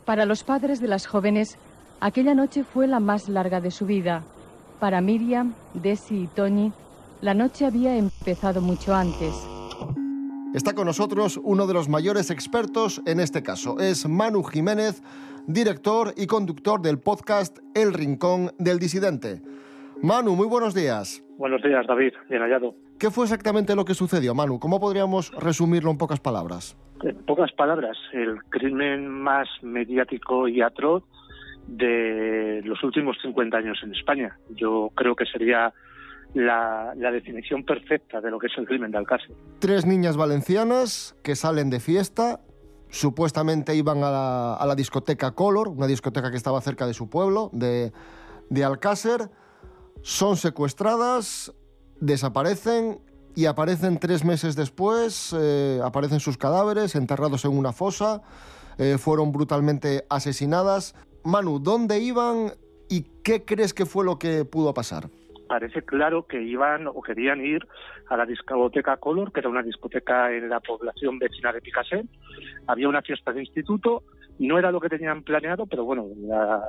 Para 0.04 0.24
los 0.24 0.44
padres 0.44 0.80
de 0.80 0.88
las 0.88 1.06
jóvenes, 1.06 1.58
aquella 2.00 2.34
noche 2.34 2.64
fue 2.64 2.86
la 2.86 3.00
más 3.00 3.28
larga 3.28 3.60
de 3.60 3.70
su 3.70 3.84
vida. 3.84 4.22
Para 4.80 5.00
Miriam, 5.00 5.54
Desi 5.74 6.22
y 6.22 6.26
Tony, 6.26 6.72
la 7.20 7.34
noche 7.34 7.66
había 7.66 7.96
empezado 7.96 8.60
mucho 8.60 8.94
antes. 8.94 9.34
Está 10.54 10.72
con 10.74 10.86
nosotros 10.86 11.38
uno 11.42 11.66
de 11.66 11.74
los 11.74 11.88
mayores 11.88 12.30
expertos 12.30 13.02
en 13.06 13.18
este 13.18 13.42
caso. 13.42 13.78
Es 13.78 14.08
Manu 14.08 14.42
Jiménez, 14.44 15.02
director 15.46 16.14
y 16.16 16.26
conductor 16.26 16.80
del 16.80 16.98
podcast 16.98 17.58
El 17.74 17.92
Rincón 17.92 18.52
del 18.58 18.78
Disidente. 18.78 19.42
Manu, 20.02 20.36
muy 20.36 20.46
buenos 20.46 20.74
días. 20.74 21.22
Buenos 21.36 21.62
días, 21.62 21.86
David. 21.86 22.12
Bien 22.28 22.42
hallado. 22.42 22.74
¿Qué 22.98 23.10
fue 23.10 23.24
exactamente 23.24 23.74
lo 23.74 23.84
que 23.84 23.94
sucedió, 23.94 24.34
Manu? 24.34 24.58
¿Cómo 24.58 24.80
podríamos 24.80 25.32
resumirlo 25.32 25.90
en 25.90 25.98
pocas 25.98 26.20
palabras? 26.20 26.76
En 27.02 27.16
pocas 27.24 27.52
palabras, 27.52 27.96
el 28.12 28.42
crimen 28.50 29.08
más 29.08 29.48
mediático 29.62 30.48
y 30.48 30.62
atroz 30.62 31.02
de 31.66 32.62
los 32.64 32.82
últimos 32.84 33.16
50 33.22 33.56
años 33.56 33.78
en 33.82 33.92
España. 33.92 34.38
Yo 34.50 34.90
creo 34.94 35.16
que 35.16 35.26
sería 35.26 35.72
la, 36.34 36.92
la, 36.96 37.10
definición 37.10 37.64
perfecta 37.64 38.20
de 38.20 38.30
lo 38.30 38.38
que 38.38 38.48
es 38.48 38.58
el 38.58 38.66
crimen 38.66 38.90
de 38.90 38.98
Alcácer. 38.98 39.34
Tres 39.60 39.86
niñas 39.86 40.16
valencianas 40.16 41.16
que 41.22 41.36
salen 41.36 41.70
de 41.70 41.80
fiesta, 41.80 42.40
supuestamente 42.90 43.74
iban 43.74 43.98
a 43.98 44.10
la, 44.10 44.54
a 44.54 44.66
la 44.66 44.74
discoteca 44.74 45.32
Color, 45.32 45.68
una 45.68 45.86
discoteca 45.86 46.30
que 46.30 46.36
estaba 46.36 46.60
cerca 46.60 46.86
de 46.86 46.94
su 46.94 47.08
pueblo, 47.08 47.50
de, 47.52 47.92
de 48.50 48.64
Alcácer, 48.64 49.30
son 50.04 50.36
secuestradas, 50.36 51.50
desaparecen 51.98 52.98
y 53.34 53.46
aparecen 53.46 53.98
tres 53.98 54.22
meses 54.22 54.54
después, 54.54 55.34
eh, 55.36 55.80
aparecen 55.82 56.20
sus 56.20 56.36
cadáveres 56.36 56.94
enterrados 56.94 57.46
en 57.46 57.56
una 57.56 57.72
fosa, 57.72 58.20
eh, 58.76 58.98
fueron 58.98 59.32
brutalmente 59.32 60.04
asesinadas. 60.10 60.94
Manu, 61.24 61.58
¿dónde 61.58 62.00
iban 62.00 62.52
y 62.90 63.06
qué 63.24 63.46
crees 63.46 63.72
que 63.72 63.86
fue 63.86 64.04
lo 64.04 64.18
que 64.18 64.44
pudo 64.44 64.74
pasar? 64.74 65.08
Parece 65.48 65.80
claro 65.80 66.26
que 66.26 66.42
iban 66.42 66.86
o 66.86 67.00
querían 67.00 67.40
ir 67.40 67.66
a 68.10 68.18
la 68.18 68.26
discoteca 68.26 68.98
Color, 68.98 69.32
que 69.32 69.40
era 69.40 69.48
una 69.48 69.62
discoteca 69.62 70.30
en 70.32 70.50
la 70.50 70.60
población 70.60 71.18
vecina 71.18 71.50
de 71.50 71.62
Picassé. 71.62 72.04
Había 72.66 72.90
una 72.90 73.00
fiesta 73.00 73.32
de 73.32 73.40
instituto, 73.40 74.02
no 74.38 74.58
era 74.58 74.70
lo 74.70 74.80
que 74.80 74.90
tenían 74.90 75.22
planeado, 75.22 75.64
pero 75.64 75.86
bueno, 75.86 76.08
la, 76.26 76.62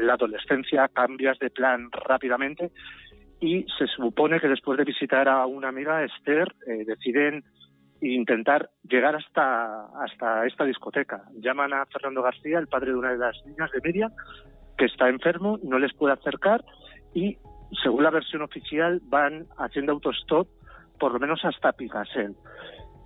la 0.00 0.14
adolescencia 0.14 0.88
cambias 0.88 1.38
de 1.38 1.50
plan 1.50 1.90
rápidamente 1.90 2.70
y 3.40 3.66
se 3.78 3.86
supone 3.86 4.40
que 4.40 4.48
después 4.48 4.78
de 4.78 4.84
visitar 4.84 5.28
a 5.28 5.46
una 5.46 5.68
amiga, 5.68 6.04
Esther, 6.04 6.54
eh, 6.66 6.84
deciden 6.86 7.44
intentar 8.00 8.70
llegar 8.82 9.16
hasta, 9.16 9.86
hasta 10.02 10.46
esta 10.46 10.64
discoteca. 10.64 11.22
Llaman 11.40 11.72
a 11.72 11.86
Fernando 11.86 12.22
García, 12.22 12.58
el 12.58 12.68
padre 12.68 12.92
de 12.92 12.96
una 12.96 13.12
de 13.12 13.18
las 13.18 13.36
niñas 13.46 13.70
de 13.72 13.80
Miriam, 13.82 14.12
que 14.76 14.86
está 14.86 15.08
enfermo, 15.08 15.58
no 15.62 15.78
les 15.78 15.94
puede 15.94 16.14
acercar 16.14 16.64
y, 17.14 17.38
según 17.82 18.04
la 18.04 18.10
versión 18.10 18.42
oficial, 18.42 19.00
van 19.04 19.46
haciendo 19.58 19.92
autostop 19.92 20.48
por 20.98 21.12
lo 21.12 21.18
menos 21.18 21.44
hasta 21.44 21.72
Picassel. 21.72 22.34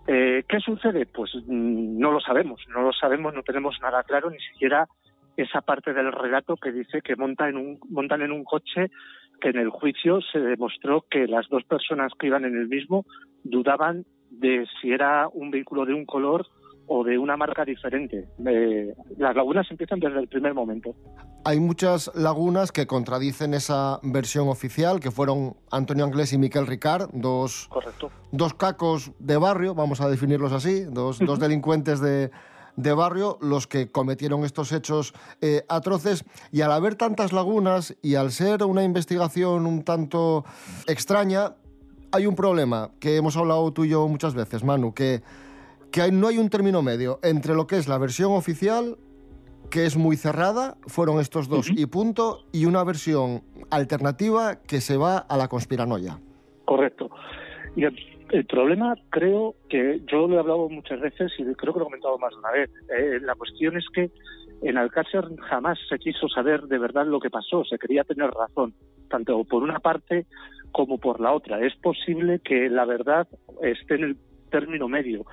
Eh, 0.06 0.44
¿Qué 0.48 0.60
sucede? 0.60 1.06
Pues 1.06 1.30
mm, 1.34 1.98
no 1.98 2.10
lo 2.10 2.20
sabemos, 2.20 2.60
no 2.68 2.82
lo 2.82 2.92
sabemos, 2.92 3.34
no 3.34 3.42
tenemos 3.42 3.76
nada 3.80 4.02
claro, 4.02 4.30
ni 4.30 4.40
siquiera 4.40 4.88
esa 5.36 5.60
parte 5.60 5.92
del 5.92 6.12
relato 6.12 6.56
que 6.56 6.72
dice 6.72 7.00
que 7.02 7.16
monta 7.16 7.48
en 7.48 7.56
un, 7.56 7.80
montan 7.88 8.22
en 8.22 8.32
un 8.32 8.44
coche 8.44 8.90
que 9.40 9.48
en 9.48 9.58
el 9.58 9.70
juicio 9.70 10.20
se 10.20 10.38
demostró 10.38 11.04
que 11.10 11.26
las 11.26 11.48
dos 11.48 11.64
personas 11.64 12.12
que 12.18 12.26
iban 12.26 12.44
en 12.44 12.56
el 12.56 12.68
mismo 12.68 13.06
dudaban 13.42 14.04
de 14.30 14.66
si 14.80 14.92
era 14.92 15.28
un 15.28 15.50
vehículo 15.50 15.86
de 15.86 15.94
un 15.94 16.04
color 16.04 16.46
o 16.92 17.04
de 17.04 17.16
una 17.18 17.36
marca 17.36 17.64
diferente. 17.64 18.28
Eh, 18.44 18.94
las 19.16 19.36
lagunas 19.36 19.70
empiezan 19.70 20.00
desde 20.00 20.18
el 20.18 20.26
primer 20.26 20.54
momento. 20.54 20.94
Hay 21.44 21.60
muchas 21.60 22.10
lagunas 22.16 22.72
que 22.72 22.86
contradicen 22.86 23.54
esa 23.54 24.00
versión 24.02 24.48
oficial, 24.48 24.98
que 24.98 25.12
fueron 25.12 25.54
Antonio 25.70 26.04
Anglés 26.04 26.32
y 26.32 26.38
Miquel 26.38 26.66
Ricard, 26.66 27.10
dos, 27.12 27.70
dos 28.32 28.54
cacos 28.54 29.12
de 29.20 29.36
barrio, 29.36 29.74
vamos 29.74 30.00
a 30.00 30.08
definirlos 30.08 30.52
así, 30.52 30.84
dos, 30.84 31.20
dos 31.20 31.38
delincuentes 31.40 32.00
de, 32.00 32.32
de 32.76 32.92
barrio 32.92 33.38
los 33.40 33.66
que 33.66 33.90
cometieron 33.90 34.44
estos 34.44 34.72
hechos 34.72 35.14
eh, 35.40 35.64
atroces. 35.68 36.24
Y 36.52 36.60
al 36.62 36.72
haber 36.72 36.94
tantas 36.94 37.32
lagunas 37.32 37.96
y 38.02 38.14
al 38.14 38.32
ser 38.32 38.64
una 38.64 38.84
investigación 38.84 39.66
un 39.66 39.82
tanto 39.82 40.44
extraña, 40.86 41.54
hay 42.12 42.26
un 42.26 42.34
problema 42.34 42.90
que 43.00 43.16
hemos 43.16 43.36
hablado 43.36 43.72
tú 43.72 43.84
y 43.84 43.90
yo 43.90 44.06
muchas 44.08 44.34
veces, 44.34 44.64
Manu, 44.64 44.92
que, 44.92 45.22
que 45.90 46.10
no 46.10 46.28
hay 46.28 46.38
un 46.38 46.50
término 46.50 46.82
medio 46.82 47.20
entre 47.22 47.54
lo 47.54 47.66
que 47.66 47.76
es 47.76 47.88
la 47.88 47.98
versión 47.98 48.32
oficial 48.32 48.98
que 49.70 49.86
es 49.86 49.96
muy 49.96 50.16
cerrada, 50.16 50.76
fueron 50.86 51.20
estos 51.20 51.48
dos 51.48 51.70
y 51.70 51.86
punto, 51.86 52.44
y 52.52 52.64
una 52.66 52.82
versión 52.82 53.42
alternativa 53.70 54.56
que 54.56 54.80
se 54.80 54.96
va 54.96 55.18
a 55.18 55.36
la 55.36 55.48
conspiranoia. 55.48 56.18
Correcto. 56.64 57.08
Y 57.76 57.84
el 58.30 58.46
problema, 58.46 58.94
creo 59.10 59.56
que 59.68 60.00
yo 60.10 60.28
lo 60.28 60.36
he 60.36 60.38
hablado 60.38 60.68
muchas 60.68 61.00
veces 61.00 61.32
y 61.38 61.44
creo 61.54 61.72
que 61.72 61.80
lo 61.80 61.84
he 61.84 61.88
comentado 61.88 62.18
más 62.18 62.30
de 62.30 62.38
una 62.38 62.50
vez. 62.50 62.70
Eh, 62.96 63.18
la 63.20 63.34
cuestión 63.34 63.76
es 63.76 63.84
que 63.92 64.10
en 64.62 64.76
Alcácer 64.76 65.24
jamás 65.48 65.78
se 65.88 65.98
quiso 65.98 66.28
saber 66.28 66.62
de 66.62 66.78
verdad 66.78 67.06
lo 67.06 67.20
que 67.20 67.30
pasó, 67.30 67.64
se 67.64 67.78
quería 67.78 68.04
tener 68.04 68.30
razón, 68.30 68.74
tanto 69.08 69.42
por 69.44 69.62
una 69.62 69.80
parte 69.80 70.26
como 70.72 70.98
por 70.98 71.20
la 71.20 71.32
otra. 71.32 71.64
Es 71.64 71.74
posible 71.76 72.40
que 72.44 72.68
la 72.68 72.84
verdad 72.84 73.26
esté 73.62 73.94
en 73.94 74.04
el 74.04 74.16
término 74.50 74.88
medio, 74.88 75.24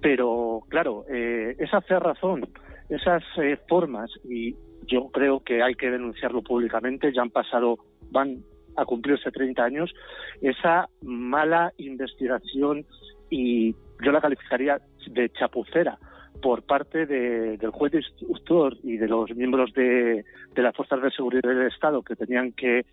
pero 0.00 0.62
claro, 0.68 1.04
eh, 1.08 1.56
esa 1.58 1.80
razón, 1.98 2.48
esas 2.88 3.22
eh, 3.36 3.58
formas, 3.68 4.10
y 4.24 4.54
yo 4.86 5.08
creo 5.10 5.40
que 5.40 5.62
hay 5.62 5.74
que 5.74 5.90
denunciarlo 5.90 6.42
públicamente, 6.42 7.12
ya 7.12 7.22
han 7.22 7.30
pasado, 7.30 7.78
van 8.10 8.42
a 8.76 8.84
cumplirse 8.84 9.30
30 9.30 9.64
años, 9.64 9.94
esa 10.40 10.88
mala 11.02 11.72
investigación 11.78 12.84
y 13.30 13.74
yo 14.02 14.12
la 14.12 14.20
calificaría 14.20 14.80
de 15.08 15.30
chapucera 15.30 15.98
por 16.42 16.62
parte 16.62 17.06
del 17.06 17.70
juez 17.70 17.94
instructor 17.94 18.76
y 18.82 18.96
de 18.96 19.08
los 19.08 19.34
miembros 19.34 19.72
de, 19.72 20.24
las 20.56 20.76
fuerzas 20.76 21.00
de 21.02 21.10
seguridad 21.10 21.48
del 21.48 21.68
Estado 21.68 22.02
que 22.02 22.16
tenían 22.16 22.52
que 22.52 22.84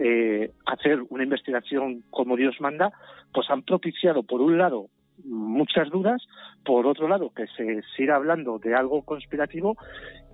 eh, 0.00 0.50
hacer 0.66 1.00
una 1.08 1.22
investigación 1.22 2.02
como 2.10 2.36
Dios 2.36 2.56
manda, 2.60 2.92
pues 3.32 3.48
han 3.50 3.62
propiciado, 3.62 4.22
por 4.22 4.40
un 4.40 4.58
lado, 4.58 4.88
muchas 5.24 5.88
dudas, 5.90 6.22
por 6.64 6.86
otro 6.86 7.06
lado, 7.06 7.30
que 7.30 7.46
se 7.56 7.82
siga 7.96 8.16
hablando 8.16 8.58
de 8.58 8.74
algo 8.74 9.02
conspirativo 9.02 9.76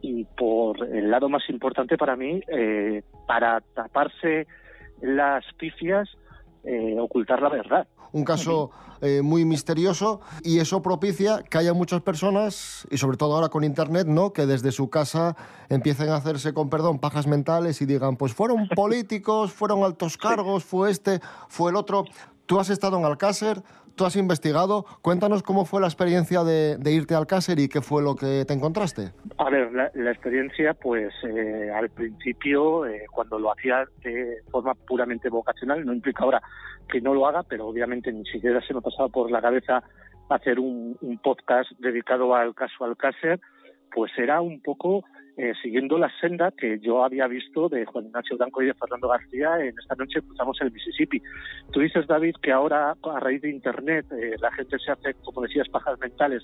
y 0.01 0.25
por 0.25 0.83
el 0.85 1.11
lado 1.11 1.29
más 1.29 1.49
importante 1.49 1.99
para 1.99 2.17
mí, 2.17 2.41
eh, 2.49 3.03
para 3.27 3.61
taparse 3.75 4.47
las 5.01 5.45
pifias 5.59 6.09
eh, 6.65 6.97
ocultar 6.99 7.41
la 7.41 7.49
verdad. 7.49 7.87
Un 8.13 8.25
caso 8.25 8.71
eh, 9.01 9.21
muy 9.23 9.45
misterioso 9.45 10.21
y 10.43 10.59
eso 10.59 10.83
propicia 10.83 11.43
que 11.43 11.59
haya 11.59 11.75
muchas 11.75 12.01
personas, 12.01 12.89
y 12.91 12.97
sobre 12.97 13.17
todo 13.17 13.35
ahora 13.35 13.51
con 13.51 13.63
Internet, 13.63 14.07
¿no? 14.07 14.33
que 14.33 14.47
desde 14.47 14.73
su 14.73 14.89
casa 14.91 15.37
empiecen 15.69 16.09
a 16.09 16.17
hacerse, 16.17 16.55
con 16.55 16.71
perdón, 16.71 16.99
pajas 16.99 17.27
mentales 17.27 17.81
y 17.83 17.87
digan, 17.87 18.17
pues 18.17 18.33
fueron 18.33 18.69
políticos, 18.75 19.53
fueron 19.53 19.85
altos 19.85 20.17
cargos, 20.17 20.65
fue 20.65 20.91
este, 20.91 21.21
fue 21.49 21.71
el 21.71 21.77
otro. 21.77 22.05
Tú 22.47 22.61
has 22.61 22.71
estado 22.71 22.97
en 22.97 23.05
Alcácer, 23.05 23.57
tú 23.97 24.05
has 24.05 24.15
investigado. 24.15 24.85
Cuéntanos 25.03 25.43
cómo 25.43 25.65
fue 25.65 25.81
la 25.81 25.89
experiencia 25.89 26.45
de, 26.45 26.79
irte 26.93 27.15
al 27.15 27.23
Alcácer 27.23 27.59
y 27.59 27.69
qué 27.69 27.81
fue 27.81 28.03
lo 28.03 28.15
que 28.15 28.45
te 28.47 28.55
encontraste. 28.55 29.13
A 29.39 29.51
ver, 29.51 29.73
la, 29.73 30.11
experiencia, 30.13 30.75
pues 30.75 31.13
eh, 31.25 31.71
al 31.75 31.91
principio, 31.91 32.87
eh, 32.87 33.07
cuando 33.11 33.39
lo 33.39 33.53
hacía 33.53 33.85
de 34.05 34.43
forma 34.51 34.75
puramente 34.75 35.29
vocacional, 35.29 35.85
no 35.85 35.93
implica 35.93 36.23
ahora 36.23 36.41
que 36.89 37.01
no 37.01 37.15
lo 37.15 37.27
haga, 37.27 37.43
pero 37.43 37.67
obviamente 37.67 38.13
ni 38.13 38.25
siquiera 38.27 38.65
se 38.65 38.75
me 38.75 38.81
pasaba 38.81 39.09
por 39.09 39.29
la 39.31 39.43
cabeza 39.43 39.83
hacer 40.29 40.61
un, 40.61 40.97
un 41.01 41.19
podcast 41.19 41.71
dedicado 41.79 42.35
al 42.35 42.55
caso 42.55 42.85
Alcácer, 42.85 43.41
pues 43.93 44.13
era 44.19 44.41
un 44.41 44.61
poco 44.61 45.05
eh, 45.37 45.53
siguiendo 45.63 45.99
la 45.99 46.11
senda 46.19 46.51
que 46.51 46.79
yo 46.79 47.05
había 47.05 47.27
visto 47.27 47.69
de 47.69 47.85
Juan 47.85 48.07
Ignacio 48.07 48.39
Blanco 48.39 48.63
y 48.63 48.67
de 48.67 48.75
Fernando 48.75 49.09
García 49.09 49.59
en 49.61 49.75
esta 49.79 49.95
noche 49.95 50.23
cruzamos 50.23 50.59
el 50.63 50.73
Mississippi. 50.73 51.21
Tú 51.73 51.81
dices, 51.81 52.07
David, 52.07 52.37
que 52.41 52.53
ahora 52.53 52.93
a 52.93 53.21
raíz 53.21 53.43
de 53.43 53.51
Internet 53.51 54.07
eh, 54.13 54.37
la 54.41 54.51
gente 54.53 54.79
se 54.79 54.93
hace, 54.93 55.13
como 55.25 55.43
decías, 55.43 55.69
pajas 55.69 55.99
mentales 56.01 56.43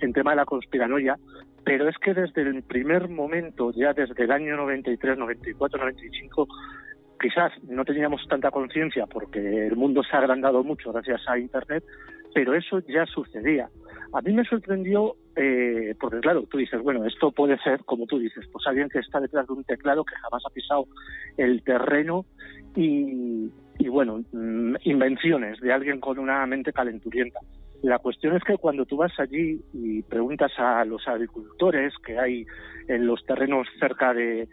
en 0.00 0.12
tema 0.12 0.32
de 0.32 0.38
la 0.38 0.44
conspiranoia, 0.44 1.16
pero 1.64 1.88
es 1.88 1.96
que 1.98 2.14
desde 2.14 2.42
el 2.42 2.64
primer 2.64 3.08
momento, 3.08 3.70
ya 3.70 3.92
desde 3.92 4.24
el 4.24 4.32
año 4.32 4.56
93, 4.56 5.16
94, 5.16 5.78
95, 5.78 6.48
quizás 7.20 7.52
no 7.68 7.84
teníamos 7.84 8.26
tanta 8.28 8.50
conciencia 8.50 9.06
porque 9.06 9.68
el 9.68 9.76
mundo 9.76 10.02
se 10.02 10.16
ha 10.16 10.18
agrandado 10.18 10.64
mucho 10.64 10.92
gracias 10.92 11.22
a 11.28 11.38
Internet, 11.38 11.84
pero 12.34 12.54
eso 12.54 12.80
ya 12.80 13.06
sucedía. 13.06 13.68
A 14.14 14.20
mí 14.20 14.32
me 14.32 14.44
sorprendió, 14.44 15.16
eh, 15.36 15.94
porque 15.98 16.20
claro, 16.20 16.42
tú 16.50 16.58
dices, 16.58 16.82
bueno, 16.82 17.04
esto 17.06 17.30
puede 17.30 17.56
ser, 17.58 17.82
como 17.84 18.06
tú 18.06 18.18
dices, 18.18 18.46
pues 18.52 18.66
alguien 18.66 18.88
que 18.90 18.98
está 18.98 19.20
detrás 19.20 19.46
de 19.46 19.54
un 19.54 19.64
teclado 19.64 20.04
que 20.04 20.14
jamás 20.16 20.42
ha 20.46 20.52
pisado 20.52 20.86
el 21.38 21.62
terreno 21.62 22.26
y, 22.76 23.50
bueno, 23.88 24.22
mm, 24.32 24.76
invenciones 24.84 25.60
de 25.60 25.72
alguien 25.72 25.98
con 25.98 26.18
una 26.18 26.44
mente 26.46 26.72
calenturienta. 26.72 27.40
La 27.82 27.98
cuestión 27.98 28.36
es 28.36 28.44
que 28.44 28.58
cuando 28.58 28.84
tú 28.84 28.98
vas 28.98 29.18
allí 29.18 29.60
y 29.72 30.02
preguntas 30.02 30.52
a 30.58 30.84
los 30.84 31.08
agricultores 31.08 31.94
que 32.04 32.18
hay 32.18 32.46
en 32.88 33.06
los 33.06 33.24
terrenos 33.24 33.66
cerca 33.80 34.12
de, 34.12 34.46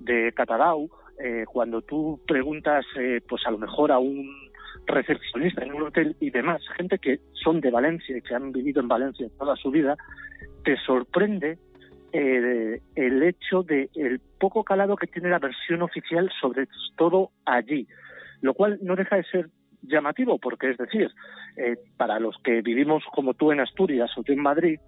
de 0.00 0.32
Catadau, 0.32 0.90
eh, 1.22 1.44
cuando 1.46 1.82
tú 1.82 2.18
preguntas, 2.26 2.84
eh, 2.98 3.20
pues 3.28 3.46
a 3.46 3.50
lo 3.50 3.58
mejor 3.58 3.92
a 3.92 3.98
un 3.98 4.41
recepcionista 4.86 5.64
en 5.64 5.74
un 5.74 5.82
hotel 5.82 6.16
y 6.20 6.30
demás, 6.30 6.62
gente 6.76 6.98
que 6.98 7.20
son 7.32 7.60
de 7.60 7.70
Valencia 7.70 8.16
y 8.16 8.22
que 8.22 8.34
han 8.34 8.52
vivido 8.52 8.80
en 8.80 8.88
Valencia 8.88 9.28
toda 9.38 9.56
su 9.56 9.70
vida, 9.70 9.96
te 10.64 10.76
sorprende 10.78 11.58
eh, 12.12 12.80
el 12.94 13.22
hecho 13.22 13.62
de 13.62 13.88
el 13.94 14.20
poco 14.38 14.64
calado 14.64 14.96
que 14.96 15.06
tiene 15.06 15.30
la 15.30 15.38
versión 15.38 15.82
oficial, 15.82 16.30
sobre 16.40 16.66
todo 16.96 17.30
allí, 17.44 17.86
lo 18.40 18.54
cual 18.54 18.78
no 18.82 18.96
deja 18.96 19.16
de 19.16 19.24
ser 19.24 19.50
llamativo, 19.82 20.38
porque 20.38 20.70
es 20.70 20.76
decir, 20.76 21.10
eh, 21.56 21.76
para 21.96 22.20
los 22.20 22.36
que 22.44 22.62
vivimos 22.62 23.02
como 23.12 23.34
tú 23.34 23.52
en 23.52 23.60
Asturias 23.60 24.10
o 24.16 24.22
tú 24.22 24.32
en 24.32 24.40
Madrid, 24.40 24.78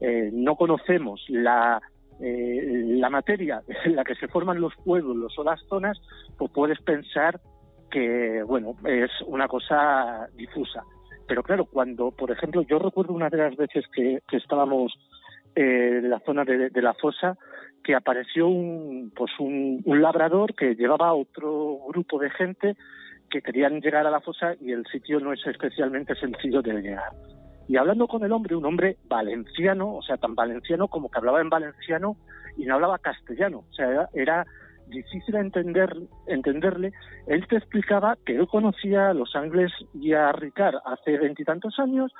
eh, 0.00 0.30
no 0.32 0.56
conocemos 0.56 1.24
la 1.28 1.80
eh, 2.20 2.84
la 3.00 3.10
materia 3.10 3.62
en 3.84 3.96
la 3.96 4.04
que 4.04 4.14
se 4.14 4.28
forman 4.28 4.60
los 4.60 4.74
pueblos 4.84 5.36
o 5.38 5.44
las 5.44 5.60
zonas, 5.68 5.98
pues 6.38 6.52
puedes 6.52 6.80
pensar 6.82 7.40
que, 7.92 8.42
bueno, 8.42 8.74
es 8.86 9.10
una 9.26 9.46
cosa 9.46 10.26
difusa. 10.34 10.82
Pero 11.28 11.42
claro, 11.42 11.66
cuando, 11.66 12.10
por 12.10 12.30
ejemplo, 12.30 12.62
yo 12.62 12.78
recuerdo 12.78 13.12
una 13.12 13.28
de 13.28 13.36
las 13.36 13.56
veces 13.56 13.84
que, 13.94 14.22
estábamos 14.32 14.92
eh, 15.54 16.00
en 16.02 16.10
la 16.10 16.18
zona 16.20 16.44
de, 16.44 16.70
la 16.82 16.94
fosa, 16.94 17.36
que 17.84 17.94
apareció 17.94 18.48
un, 18.48 19.12
pues 19.14 19.30
un, 19.38 19.82
labrador 19.84 20.54
que 20.54 20.74
llevaba 20.74 21.14
otro 21.14 21.78
grupo 21.88 22.18
de 22.18 22.30
gente 22.30 22.76
que 23.30 23.42
querían 23.42 23.80
llegar 23.80 24.06
a 24.06 24.10
la 24.10 24.20
fosa 24.20 24.54
y 24.60 24.72
el 24.72 24.84
sitio 24.86 25.20
no 25.20 25.32
es 25.32 25.46
especialmente 25.46 26.14
sencillo 26.14 26.62
de 26.62 26.80
llegar. 26.80 27.12
Y 27.68 27.76
hablando 27.76 28.08
con 28.08 28.24
el 28.24 28.32
hombre, 28.32 28.56
un 28.56 28.64
hombre 28.64 28.96
valenciano, 29.04 29.94
o 29.94 30.02
sea, 30.02 30.16
tan 30.16 30.34
valenciano 30.34 30.88
como 30.88 31.10
que 31.10 31.18
hablaba 31.18 31.40
en 31.40 31.48
valenciano 31.48 32.16
y 32.56 32.64
no 32.64 32.74
hablaba 32.74 32.98
castellano, 32.98 33.64
o 33.70 33.72
sea, 33.72 34.08
era, 34.12 34.44
difícil 34.92 35.34
entender, 35.36 35.94
entenderle, 36.26 36.92
él 37.26 37.46
te 37.48 37.56
explicaba 37.56 38.16
que 38.24 38.36
él 38.36 38.46
conocía 38.46 39.08
a 39.08 39.14
los 39.14 39.34
Ángeles 39.34 39.72
y 39.94 40.12
a 40.12 40.32
Ricard 40.32 40.76
hace 40.84 41.18
veintitantos 41.18 41.78
años, 41.78 42.12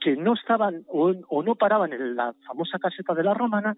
que 0.00 0.16
no 0.16 0.34
estaban 0.34 0.84
o, 0.88 1.42
no 1.42 1.54
paraban 1.54 1.92
en 1.92 2.16
la 2.16 2.34
famosa 2.46 2.78
caseta 2.78 3.14
de 3.14 3.24
la 3.24 3.34
Romana, 3.34 3.74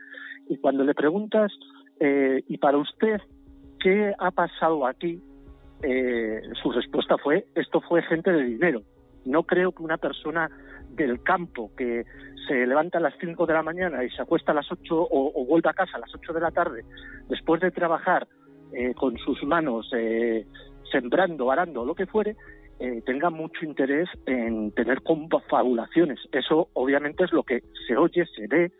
y 0.49 0.57
cuando 0.59 0.85
le 0.85 0.95
preguntas, 0.95 1.53
eh, 2.01 2.43
¿y 2.49 2.59
para 2.59 2.79
usted 2.79 3.21
qué 3.79 4.13
ha 4.19 4.31
pasado 4.31 4.87
aquí? 4.87 5.23
Eh, 5.83 6.41
su 6.63 6.73
respuesta 6.73 7.17
fue, 7.19 7.47
esto 7.55 7.81
fue 7.83 8.03
gente 8.03 8.33
de 8.33 8.43
dinero. 8.43 8.83
No 9.27 9.43
creo 9.43 9.73
que 9.73 9.83
una 9.83 9.99
persona 9.99 10.51
del 10.91 11.23
campo 11.23 11.71
que 11.77 12.05
se 12.47 12.67
levanta 12.67 12.99
a 12.99 13.01
las 13.01 13.15
5 13.21 13.45
de 13.45 13.55
la 13.55 13.62
mañana 13.62 14.05
y 14.05 14.11
se 14.11 14.23
acuesta 14.23 14.53
a 14.53 14.55
las 14.55 14.71
8 14.71 15.09
o, 15.11 15.45
vuelve 15.47 15.69
a 15.69 15.75
casa 15.75 15.97
a 15.97 16.01
las 16.01 16.15
8 16.15 16.33
de 16.33 16.41
la 16.41 16.51
tarde 16.51 16.85
después 17.29 17.61
de 17.61 17.71
trabajar 17.71 18.27
eh, 18.73 18.95
con 18.95 19.19
sus 19.19 19.43
manos 19.43 19.91
eh, 19.97 20.47
sembrando, 20.91 21.51
arando, 21.51 21.85
lo 21.85 21.95
que 21.95 22.07
fuere, 22.07 22.37
eh, 22.79 23.03
tenga 23.05 23.31
mucho 23.31 23.65
interés 23.65 24.09
en 24.27 24.71
tener 24.73 25.03
confabulaciones. 25.03 26.21
Eso 26.31 26.69
obviamente 26.75 27.25
es 27.25 27.33
lo 27.33 27.43
que 27.43 27.62
se 27.87 27.97
oye, 27.97 28.25
se 28.27 28.47
ve 28.47 28.73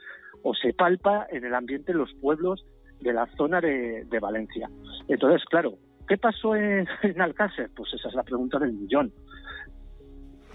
o 0.43 0.55
se 0.55 0.73
palpa 0.73 1.27
en 1.31 1.45
el 1.45 1.55
ambiente 1.55 1.93
de 1.93 1.99
los 1.99 2.13
pueblos 2.15 2.65
de 3.01 3.13
la 3.13 3.27
zona 3.37 3.61
de, 3.61 4.07
Valencia. 4.21 4.71
Entonces, 5.09 5.45
claro, 5.47 5.75
¿qué 6.09 6.17
pasó 6.17 6.55
en, 6.55 6.87
en 7.03 7.21
Alcácer? 7.21 7.71
Pues 7.75 7.93
esa 7.95 8.09
es 8.09 8.15
la 8.15 8.23
pregunta 8.23 8.59
del 8.59 8.73
millón 8.73 9.13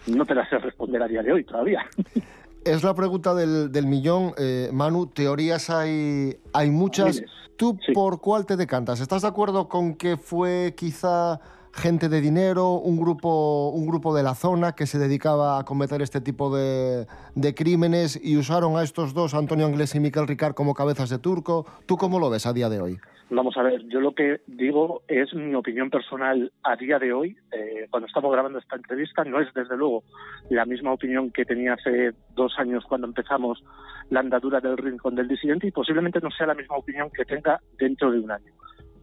no 0.07 0.25
te 0.25 0.35
la 0.35 0.47
sé 0.49 0.57
responder 0.57 1.01
a 1.01 1.07
día 1.07 1.23
de 1.23 1.31
hoy 1.31 1.43
todavía. 1.43 1.85
Es 2.63 2.83
la 2.83 2.93
pregunta 2.93 3.33
del, 3.33 3.71
del 3.71 3.87
millón. 3.87 4.33
Eh, 4.37 4.69
Manu, 4.71 5.07
teorías 5.07 5.71
hay, 5.71 6.37
hay 6.53 6.69
muchas. 6.69 7.23
¿Tú 7.57 7.75
por 7.91 8.21
cuál 8.21 8.45
te 8.45 8.55
decantas? 8.55 8.99
¿Estás 8.99 9.23
de 9.23 9.29
acuerdo 9.29 9.67
con 9.67 9.95
que 9.95 10.15
fue 10.15 10.75
quizá 10.77 11.39
gente 11.73 12.09
de 12.09 12.21
dinero, 12.21 12.73
un 12.73 12.97
grupo, 12.97 13.69
un 13.69 13.85
grupo 13.87 14.15
de 14.15 14.23
la 14.23 14.35
zona 14.35 14.73
que 14.73 14.85
se 14.85 14.99
dedicaba 14.99 15.59
a 15.59 15.63
cometer 15.63 16.01
este 16.01 16.21
tipo 16.21 16.55
de, 16.55 17.07
de 17.35 17.55
crímenes 17.55 18.19
y 18.21 18.37
usaron 18.37 18.77
a 18.77 18.83
estos 18.83 19.13
dos, 19.13 19.33
Antonio 19.33 19.65
Anglés 19.65 19.95
y 19.95 19.99
Miquel 19.99 20.27
Ricard, 20.27 20.53
como 20.53 20.73
cabezas 20.73 21.09
de 21.09 21.19
turco? 21.19 21.65
¿Tú 21.85 21.97
cómo 21.97 22.19
lo 22.19 22.29
ves 22.29 22.45
a 22.45 22.53
día 22.53 22.69
de 22.69 22.81
hoy? 22.81 22.99
Vamos 23.33 23.55
a 23.55 23.63
ver, 23.63 23.87
yo 23.87 24.01
lo 24.01 24.13
que 24.13 24.41
digo 24.45 25.03
es 25.07 25.33
mi 25.33 25.55
opinión 25.55 25.89
personal 25.89 26.51
a 26.63 26.75
día 26.75 26.99
de 26.99 27.13
hoy, 27.13 27.37
eh, 27.53 27.87
cuando 27.89 28.07
estamos 28.07 28.29
grabando 28.29 28.59
esta 28.59 28.75
entrevista, 28.75 29.23
no 29.23 29.39
es 29.39 29.47
desde 29.53 29.77
luego 29.77 30.03
la 30.49 30.65
misma 30.65 30.91
opinión 30.91 31.31
que 31.31 31.45
tenía 31.45 31.75
hace 31.75 32.11
dos 32.35 32.53
años 32.57 32.83
cuando 32.89 33.07
empezamos 33.07 33.63
la 34.09 34.19
andadura 34.19 34.59
del 34.59 34.75
rincón 34.75 35.15
del 35.15 35.29
disidente 35.29 35.67
y 35.67 35.71
posiblemente 35.71 36.19
no 36.19 36.29
sea 36.29 36.47
la 36.47 36.55
misma 36.55 36.75
opinión 36.75 37.09
que 37.09 37.23
tenga 37.23 37.61
dentro 37.79 38.11
de 38.11 38.19
un 38.19 38.31
año. 38.31 38.51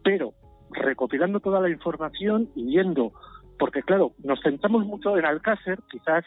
Pero 0.03 0.35
recopilando 0.71 1.39
toda 1.39 1.59
la 1.59 1.69
información 1.69 2.49
y 2.55 2.65
viendo, 2.65 3.13
porque 3.57 3.81
claro, 3.83 4.13
nos 4.23 4.41
centramos 4.41 4.85
mucho 4.85 5.17
en 5.17 5.25
Alcácer, 5.25 5.79
quizás 5.89 6.25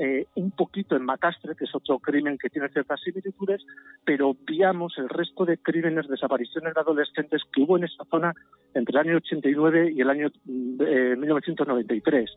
eh, 0.00 0.26
un 0.36 0.52
poquito 0.52 0.94
en 0.94 1.04
Macastre, 1.04 1.56
que 1.56 1.64
es 1.64 1.74
otro 1.74 1.98
crimen 1.98 2.38
que 2.38 2.48
tiene 2.48 2.68
ciertas 2.68 3.00
similitudes, 3.00 3.66
pero 4.04 4.28
obviamos 4.28 4.94
el 4.96 5.08
resto 5.08 5.44
de 5.44 5.58
crímenes, 5.58 6.06
desapariciones 6.06 6.72
de 6.72 6.80
adolescentes 6.80 7.42
que 7.52 7.62
hubo 7.62 7.76
en 7.76 7.82
esta 7.82 8.04
zona 8.04 8.32
entre 8.74 8.92
el 8.92 9.08
año 9.08 9.16
89 9.16 9.92
y 9.96 10.00
el 10.00 10.10
año 10.10 10.28
1993. 10.46 12.30
Eh, 12.30 12.32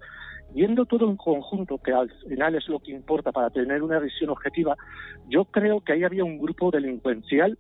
Viendo 0.54 0.86
todo 0.86 1.08
en 1.08 1.16
conjunto, 1.16 1.78
que 1.78 1.94
al 1.94 2.12
final 2.28 2.56
es 2.56 2.68
lo 2.68 2.80
que 2.80 2.92
importa 2.92 3.32
para 3.32 3.52
tener 3.52 3.84
una 3.84 4.00
visión 4.00 4.32
objetiva, 4.32 4.76
yo 5.30 5.46
creo 5.46 5.82
que 5.82 5.94
ahí 5.94 6.04
había 6.04 6.26
un 6.26 6.40
grupo 6.40 6.72
delincuencial 6.72 7.58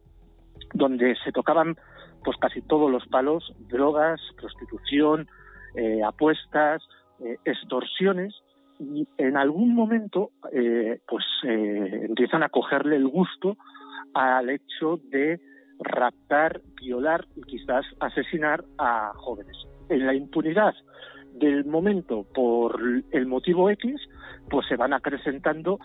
donde 0.73 1.15
se 1.23 1.31
tocaban 1.31 1.77
pues 2.23 2.37
casi 2.37 2.61
todos 2.61 2.89
los 2.91 3.05
palos, 3.07 3.53
drogas, 3.69 4.19
prostitución, 4.37 5.27
eh, 5.75 6.03
apuestas, 6.03 6.81
extorsiones, 7.45 8.33
y 8.81 9.07
en 9.17 9.37
algún 9.37 9.75
momento 9.75 10.31
eh, 10.51 10.99
pues 11.07 11.23
eh, 11.43 12.05
empiezan 12.09 12.41
a 12.43 12.49
cogerle 12.49 12.95
el 12.95 13.07
gusto 13.07 13.55
al 14.13 14.49
hecho 14.49 14.99
de 15.09 15.39
raptar, 15.79 16.61
violar 16.81 17.25
y 17.35 17.41
quizás 17.43 17.85
asesinar 17.99 18.63
a 18.77 19.13
jóvenes. 19.15 19.55
En 19.89 20.05
la 20.05 20.15
impunidad 20.15 20.73
del 21.33 21.65
momento 21.65 22.25
por 22.33 22.79
el 23.11 23.25
motivo 23.27 23.69
X, 23.69 23.95
pues 24.49 24.67
se 24.67 24.75
van 24.75 24.93
acrecentando 24.93 25.79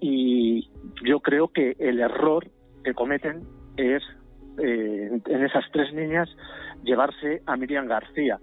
y 0.00 0.68
yo 1.04 1.20
creo 1.20 1.48
que 1.48 1.76
el 1.78 2.00
error 2.00 2.48
que 2.82 2.94
cometen 2.94 3.42
es 3.76 4.02
eh, 4.58 5.20
en 5.26 5.44
esas 5.44 5.64
tres 5.72 5.92
niñas 5.92 6.28
llevarse 6.82 7.42
a 7.46 7.56
Miriam 7.56 7.86
García 7.86 8.38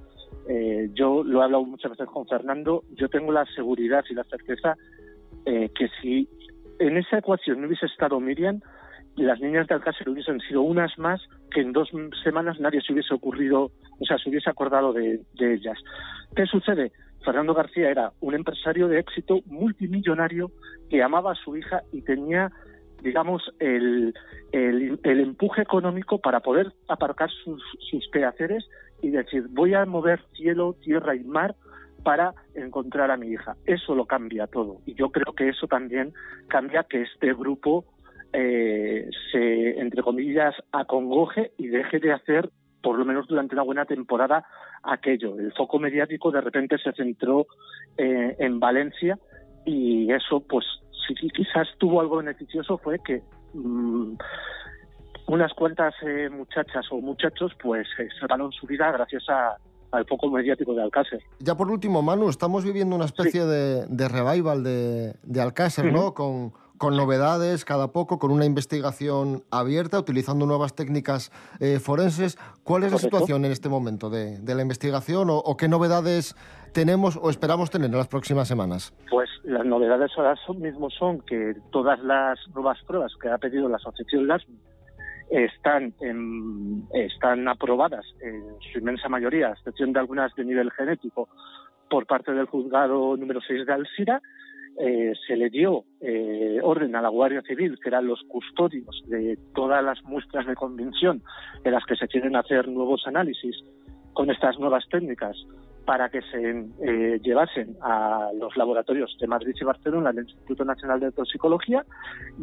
eh, 0.47 0.89
yo 0.93 1.23
lo 1.23 1.41
he 1.41 1.43
hablado 1.43 1.63
muchas 1.63 1.91
veces 1.91 2.07
con 2.07 2.27
Fernando, 2.27 2.83
yo 2.95 3.09
tengo 3.09 3.31
la 3.31 3.45
seguridad 3.53 4.03
y 4.09 4.15
la 4.15 4.23
certeza 4.23 4.75
eh, 5.45 5.69
que 5.75 5.87
si 6.01 6.27
en 6.79 6.97
esa 6.97 7.19
ecuación 7.19 7.61
no 7.61 7.67
hubiese 7.67 7.85
estado 7.85 8.19
Miriam, 8.19 8.59
las 9.15 9.39
niñas 9.41 9.67
de 9.67 9.75
Alcácer 9.75 10.09
hubiesen 10.09 10.39
sido 10.39 10.61
unas 10.61 10.97
más 10.97 11.21
que 11.51 11.61
en 11.61 11.73
dos 11.73 11.89
semanas 12.23 12.59
nadie 12.59 12.81
se 12.81 12.93
hubiese 12.93 13.13
ocurrido, 13.13 13.71
o 13.99 14.05
sea, 14.05 14.17
se 14.17 14.29
hubiese 14.29 14.49
acordado 14.49 14.93
de, 14.93 15.21
ellas. 15.39 15.77
¿Qué 16.35 16.45
sucede? 16.45 16.91
Fernando 17.23 17.53
García 17.53 17.89
era 17.89 18.13
un 18.21 18.33
empresario 18.33 18.87
de 18.87 18.99
éxito 18.99 19.41
multimillonario 19.45 20.51
que 20.89 21.03
amaba 21.03 21.33
a 21.33 21.35
su 21.35 21.57
hija 21.57 21.83
y 21.91 22.01
tenía 22.01 22.51
digamos, 23.01 23.43
el, 23.59 24.13
el, 24.51 24.99
empuje 25.03 25.61
económico 25.61 26.19
para 26.19 26.39
poder 26.39 26.73
aparcar 26.87 27.29
sus, 27.29 27.61
sus 27.89 28.09
quehaceres 28.11 28.67
y 29.01 29.09
decir, 29.09 29.45
voy 29.49 29.73
a 29.73 29.85
mover 29.85 30.21
cielo, 30.33 30.75
tierra 30.81 31.15
y 31.15 31.23
mar 31.23 31.55
para 32.03 32.33
encontrar 32.55 33.11
a 33.11 33.17
mi 33.17 33.27
hija. 33.27 33.55
Eso 33.65 33.95
lo 33.95 34.05
cambia 34.05 34.47
todo. 34.47 34.81
Y 34.85 34.93
yo 34.95 35.09
creo 35.11 35.33
que 35.33 35.49
eso 35.49 35.67
también 35.67 36.13
cambia 36.47 36.83
que 36.83 37.01
este 37.01 37.33
grupo 37.33 37.85
eh, 38.33 39.09
se, 39.31 39.79
entre 39.79 40.03
comillas, 40.03 40.55
acongoje 40.71 41.51
y 41.57 41.67
deje 41.67 41.99
de 41.99 42.13
hacer, 42.13 42.49
por 42.81 42.97
lo 42.97 43.05
menos 43.05 43.27
durante 43.27 43.55
una 43.55 43.63
buena 43.63 43.85
temporada, 43.85 44.45
aquello. 44.83 45.37
El 45.37 45.51
foco 45.53 45.79
mediático 45.79 46.31
de 46.31 46.41
repente 46.41 46.77
se 46.77 46.93
centró 46.93 47.47
eh, 47.97 48.35
en 48.39 48.59
Valencia 48.59 49.17
y 49.65 50.11
eso, 50.11 50.41
pues, 50.41 50.65
si 51.15 51.29
quizás 51.29 51.67
tuvo 51.77 52.01
algo 52.01 52.17
beneficioso 52.17 52.77
fue 52.77 52.99
que 52.99 53.21
mm, 53.53 54.13
unas 55.27 55.53
cuantas 55.53 55.93
eh, 56.05 56.29
muchachas 56.29 56.85
o 56.91 57.01
muchachos 57.01 57.51
pues 57.61 57.87
eh, 57.99 58.07
salvaron 58.19 58.51
su 58.51 58.65
vida 58.65 58.91
gracias 58.91 59.23
al 59.91 60.05
foco 60.05 60.29
mediático 60.29 60.73
de 60.73 60.83
Alcácer. 60.83 61.21
Ya 61.39 61.55
por 61.55 61.69
último, 61.69 62.01
Manu, 62.01 62.29
estamos 62.29 62.63
viviendo 62.63 62.95
una 62.95 63.05
especie 63.05 63.45
de, 63.45 64.07
revival 64.07 64.63
de, 64.63 65.13
de 65.23 65.41
Alcácer, 65.41 65.91
¿no? 65.91 66.13
Con, 66.13 66.53
con 66.79 66.95
novedades 66.95 67.65
cada 67.65 67.91
poco, 67.91 68.17
con 68.17 68.31
una 68.31 68.45
investigación 68.45 69.43
abierta, 69.51 69.99
utilizando 69.99 70.45
nuevas 70.45 70.73
técnicas 70.73 71.29
eh, 71.59 71.77
forenses. 71.77 72.37
¿Cuál 72.63 72.85
es 72.85 72.93
la 72.93 72.97
situación 72.97 73.43
en 73.43 73.51
este 73.51 73.67
momento 73.67 74.09
de, 74.09 74.39
la 74.41 74.61
investigación 74.61 75.27
o, 75.29 75.57
qué 75.57 75.67
novedades 75.67 76.35
tenemos 76.73 77.17
o 77.21 77.29
esperamos 77.29 77.69
tener 77.69 77.89
en 77.89 77.97
las 77.97 78.07
próximas 78.07 78.47
semanas? 78.47 78.93
Pues 79.09 79.29
las 79.43 79.65
novedades 79.65 80.11
ahora 80.17 80.35
mismo 80.57 80.89
son 80.89 81.21
que 81.21 81.55
todas 81.71 81.99
las 82.03 82.39
nuevas 82.53 82.77
pruebas 82.83 83.13
que 83.21 83.29
ha 83.29 83.37
pedido 83.37 83.67
la 83.69 83.77
Asociación 83.77 84.27
LASM 84.27 84.51
están, 85.29 85.93
están 86.93 87.47
aprobadas 87.47 88.05
en 88.21 88.43
su 88.71 88.79
inmensa 88.79 89.09
mayoría, 89.09 89.49
a 89.49 89.51
excepción 89.53 89.93
de 89.93 89.99
algunas 89.99 90.33
de 90.35 90.45
nivel 90.45 90.71
genético, 90.71 91.29
por 91.89 92.05
parte 92.05 92.31
del 92.31 92.45
juzgado 92.45 93.17
número 93.17 93.41
6 93.41 93.65
de 93.65 93.73
Alcira. 93.73 94.21
Eh, 94.79 95.13
se 95.27 95.35
le 95.35 95.49
dio 95.49 95.83
eh, 95.99 96.59
orden 96.63 96.95
a 96.95 97.01
la 97.01 97.09
Guardia 97.09 97.41
Civil, 97.41 97.77
que 97.81 97.89
eran 97.89 98.07
los 98.07 98.21
custodios 98.29 99.03
de 99.07 99.37
todas 99.53 99.83
las 99.83 100.01
muestras 100.03 100.45
de 100.45 100.55
convención 100.55 101.21
en 101.65 101.71
las 101.73 101.85
que 101.85 101.95
se 101.95 102.07
quieren 102.07 102.35
hacer 102.37 102.69
nuevos 102.69 103.05
análisis 103.05 103.57
con 104.13 104.31
estas 104.31 104.57
nuevas 104.57 104.85
técnicas 104.89 105.35
para 105.89 106.09
que 106.09 106.21
se 106.21 106.67
eh, 106.85 107.19
llevasen 107.23 107.75
a 107.81 108.29
los 108.39 108.55
laboratorios 108.55 109.17
de 109.19 109.25
Madrid 109.25 109.55
y 109.59 109.63
Barcelona 109.63 110.11
del 110.11 110.25
Instituto 110.25 110.63
Nacional 110.63 110.99
de 110.99 111.11
Toxicología 111.11 111.83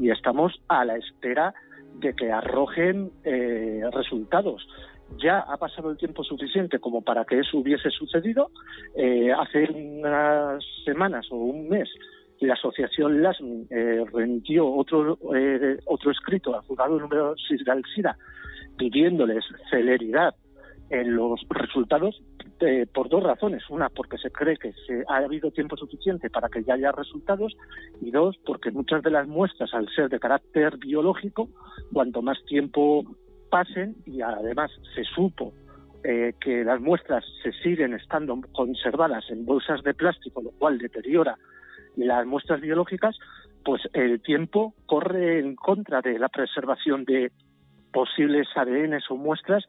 y 0.01 0.11
estamos 0.11 0.61
a 0.67 0.85
la 0.85 0.97
espera 0.97 1.55
de 2.01 2.13
que 2.15 2.33
arrojen 2.33 3.13
eh, 3.23 3.83
resultados. 3.93 4.67
Ya 5.23 5.39
ha 5.39 5.57
pasado 5.59 5.93
el 5.93 5.97
tiempo 5.97 6.25
suficiente 6.25 6.81
como 6.81 7.03
para 7.03 7.25
que 7.25 7.39
eso 7.39 7.59
hubiese 7.59 7.89
sucedido. 7.91 8.51
Eh, 8.97 9.31
hace 9.31 9.71
unas 9.71 10.65
semanas 10.85 11.25
o 11.31 11.37
un 11.37 11.69
mes 11.69 11.89
la 12.41 12.55
asociación 12.55 13.23
LASM 13.23 13.67
eh, 13.71 14.05
otro, 14.61 15.19
eh, 15.37 15.79
otro 15.85 16.11
escrito 16.11 16.53
al 16.53 16.63
juzgado 16.63 16.99
número 16.99 17.37
6 17.49 17.65
de 17.65 17.71
Alcira 17.71 18.19
pidiéndoles 18.77 19.45
celeridad 19.71 20.35
en 20.91 21.15
los 21.15 21.41
resultados 21.49 22.21
eh, 22.61 22.87
por 22.93 23.09
dos 23.09 23.23
razones. 23.23 23.63
Una, 23.71 23.89
porque 23.89 24.19
se 24.19 24.31
cree 24.31 24.57
que 24.57 24.73
se 24.87 25.05
ha 25.09 25.17
habido 25.17 25.51
tiempo 25.51 25.77
suficiente 25.77 26.31
para 26.31 26.49
que 26.49 26.63
ya 26.65 26.75
haya 26.75 26.93
resultados 26.93 27.57
y 28.01 28.11
dos, 28.11 28.37
porque 28.45 28.71
muchas 28.71 29.03
de 29.03 29.11
las 29.11 29.29
muestras, 29.29 29.73
al 29.75 29.89
ser 29.95 30.09
de 30.09 30.21
carácter 30.21 30.77
biológico, 30.79 31.49
cuanto 31.93 32.23
más 32.23 32.43
tiempo 32.47 33.05
pasen 33.51 33.97
y 34.07 34.21
además 34.23 34.71
se 34.95 35.05
supo 35.05 35.53
eh, 36.05 36.35
que 36.41 36.65
las 36.65 36.81
muestras 36.81 37.25
se 37.43 37.53
siguen 37.53 37.95
estando 37.95 38.39
conservadas 38.53 39.25
en 39.31 39.45
bolsas 39.45 39.83
de 39.83 39.95
plástico, 39.95 40.41
lo 40.41 40.51
cual 40.53 40.79
deteriora 40.79 41.37
las 41.97 42.27
muestras 42.27 42.61
biológicas, 42.61 43.17
pues 43.65 43.83
el 43.93 44.21
tiempo 44.21 44.75
corre 44.87 45.41
en 45.41 45.57
contra 45.57 46.03
de 46.03 46.19
la 46.19 46.29
preservación 46.29 47.05
de 47.05 47.33
posibles 47.93 48.47
ADN 48.55 49.01
o 49.09 49.17
muestras 49.17 49.65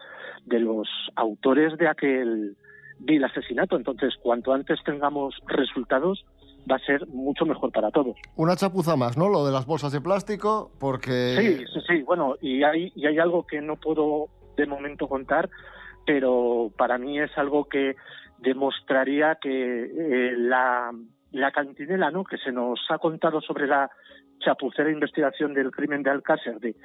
de 0.45 0.59
los 0.59 0.87
autores 1.15 1.77
de 1.77 1.87
aquel 1.87 2.57
vil 2.99 3.23
asesinato. 3.23 3.75
Entonces, 3.77 4.15
cuanto 4.21 4.53
antes 4.53 4.79
tengamos 4.83 5.35
resultados, 5.47 6.25
va 6.69 6.75
a 6.75 6.79
ser 6.79 7.07
mucho 7.07 7.45
mejor 7.45 7.71
para 7.71 7.91
todos. 7.91 8.15
Una 8.35 8.55
chapuza 8.55 8.95
más, 8.95 9.17
¿no? 9.17 9.29
Lo 9.29 9.45
de 9.45 9.51
las 9.51 9.65
bolsas 9.65 9.91
de 9.91 10.01
plástico, 10.01 10.71
porque... 10.79 11.35
Sí, 11.37 11.65
sí, 11.73 11.79
sí. 11.87 12.01
Bueno, 12.03 12.35
y 12.41 12.63
hay, 12.63 12.91
y 12.95 13.07
hay 13.07 13.19
algo 13.19 13.45
que 13.45 13.61
no 13.61 13.75
puedo 13.75 14.27
de 14.55 14.65
momento 14.65 15.07
contar, 15.07 15.49
pero 16.05 16.71
para 16.77 16.97
mí 16.97 17.19
es 17.19 17.31
algo 17.37 17.65
que 17.65 17.95
demostraría 18.39 19.35
que 19.41 19.83
eh, 19.83 20.33
la, 20.37 20.91
la 21.31 21.51
cantinela 21.51 22.11
¿no? 22.11 22.23
que 22.23 22.37
se 22.37 22.51
nos 22.51 22.79
ha 22.89 22.97
contado 22.97 23.41
sobre 23.41 23.67
la 23.67 23.89
chapucera 24.39 24.91
investigación 24.91 25.53
del 25.53 25.71
crimen 25.71 26.03
de 26.03 26.11
Alcácer, 26.11 26.59
de, 26.59 26.75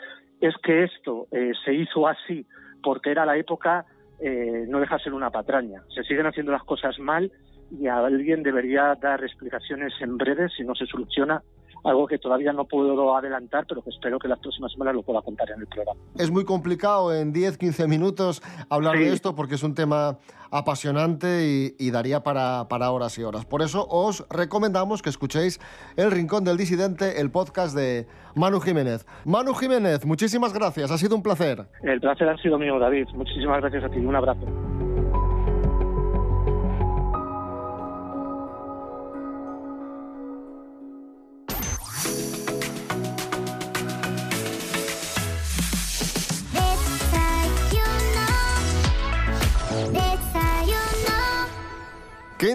es 0.41 0.55
que 0.63 0.85
esto 0.85 1.29
eh, 1.31 1.53
se 1.65 1.75
hizo 1.75 2.07
así 2.07 2.47
porque 2.83 3.11
era 3.11 3.25
la 3.25 3.37
época, 3.37 3.85
eh, 4.23 4.67
no 4.69 4.79
deja 4.79 4.97
de 4.97 5.03
ser 5.03 5.15
una 5.15 5.31
patraña. 5.31 5.83
Se 5.95 6.03
siguen 6.05 6.27
haciendo 6.27 6.53
las 6.53 6.63
cosas 6.63 6.99
mal 6.99 7.31
y 7.71 7.89
alguien 7.89 8.43
debería 8.43 8.95
dar 9.01 9.25
explicaciones 9.25 9.93
en 10.01 10.17
breve 10.17 10.49
si 10.51 10.63
no 10.63 10.75
se 10.75 10.87
soluciona 10.87 11.43
algo 11.85 12.07
que 12.07 12.19
todavía 12.19 12.53
no 12.53 12.65
puedo 12.65 13.17
adelantar, 13.17 13.67
pero 13.69 13.83
que 13.83 13.91
espero 13.91 14.19
que 14.19 14.29
las 14.29 14.39
próximas 14.39 14.73
semanas 14.73 14.95
lo 14.95 15.03
pueda 15.03 15.23
contar 15.23 15.51
en 15.51 15.61
el 15.61 15.67
programa. 15.67 16.01
Es 16.17 16.31
muy 16.31 16.45
complicado 16.45 17.15
en 17.15 17.33
10, 17.33 17.59
15 17.59 17.89
minutos 17.89 18.43
hablar 18.69 18.99
de 18.99 19.13
esto 19.13 19.35
porque 19.35 19.57
es 19.57 19.63
un 19.63 19.75
tema 19.75 20.19
apasionante 20.51 21.75
y, 21.79 21.91
daría 21.91 22.23
para, 22.23 22.69
para, 22.69 22.91
horas 22.91 23.19
y 23.19 23.23
horas. 23.23 23.47
Por 23.47 23.63
eso 23.63 23.87
os 23.89 24.27
recomendamos 24.29 25.03
que 25.03 25.09
escuchéis 25.09 25.61
El 25.97 26.11
Rincón 26.11 26.45
del 26.45 26.57
Disidente, 26.57 27.21
el 27.21 27.31
podcast 27.31 27.75
de 27.75 28.07
Manu 28.35 28.61
Jiménez. 28.61 29.07
Manu 29.25 29.55
Jiménez, 29.55 30.05
muchísimas 30.05 30.53
gracias, 30.53 30.91
ha 30.91 30.99
sido 30.99 31.17
un 31.17 31.23
placer. 31.23 31.67
El 31.83 32.01
placer 32.01 32.29
ha 32.29 32.37
sido 32.37 32.59
mío, 32.59 32.79
David. 32.79 33.09
Muchísimas 33.15 33.61
gracias 33.61 33.85
a 33.85 33.89
ti. 33.89 33.99
Un 33.99 34.15
abrazo. 34.15 34.47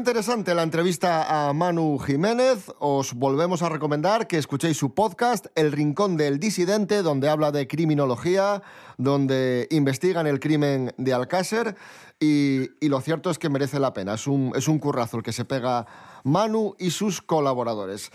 Interesante 0.07 0.55
la 0.55 0.63
entrevista 0.63 1.49
a 1.49 1.51
Manu 1.51 1.99
Jiménez. 1.99 2.71
Os 2.79 3.13
volvemos 3.13 3.61
a 3.61 3.67
recomendar 3.67 4.25
que 4.25 4.37
escuchéis 4.37 4.77
su 4.77 4.93
podcast 4.93 5.47
El 5.53 5.73
Rincón 5.73 6.15
del 6.15 6.39
Disidente, 6.39 7.01
donde 7.01 7.27
habla 7.27 7.51
de 7.51 7.67
criminología, 7.67 8.61
donde 8.97 9.67
investigan 9.69 10.25
el 10.25 10.39
crimen 10.39 10.93
de 10.97 11.13
Alcácer 11.13 11.75
y, 12.21 12.69
lo 12.87 13.01
cierto 13.01 13.29
es 13.29 13.37
que 13.37 13.49
merece 13.49 13.81
la 13.81 13.91
pena. 13.91 14.13
Es 14.13 14.27
un, 14.27 14.53
es 14.55 14.69
un 14.69 14.79
currazo 14.79 15.17
el 15.17 15.23
que 15.23 15.33
se 15.33 15.43
pega 15.43 15.85
Manu 16.23 16.77
y 16.79 16.91
sus 16.91 17.21
colaboradores. 17.21 18.09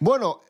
Bueno, 0.00 0.42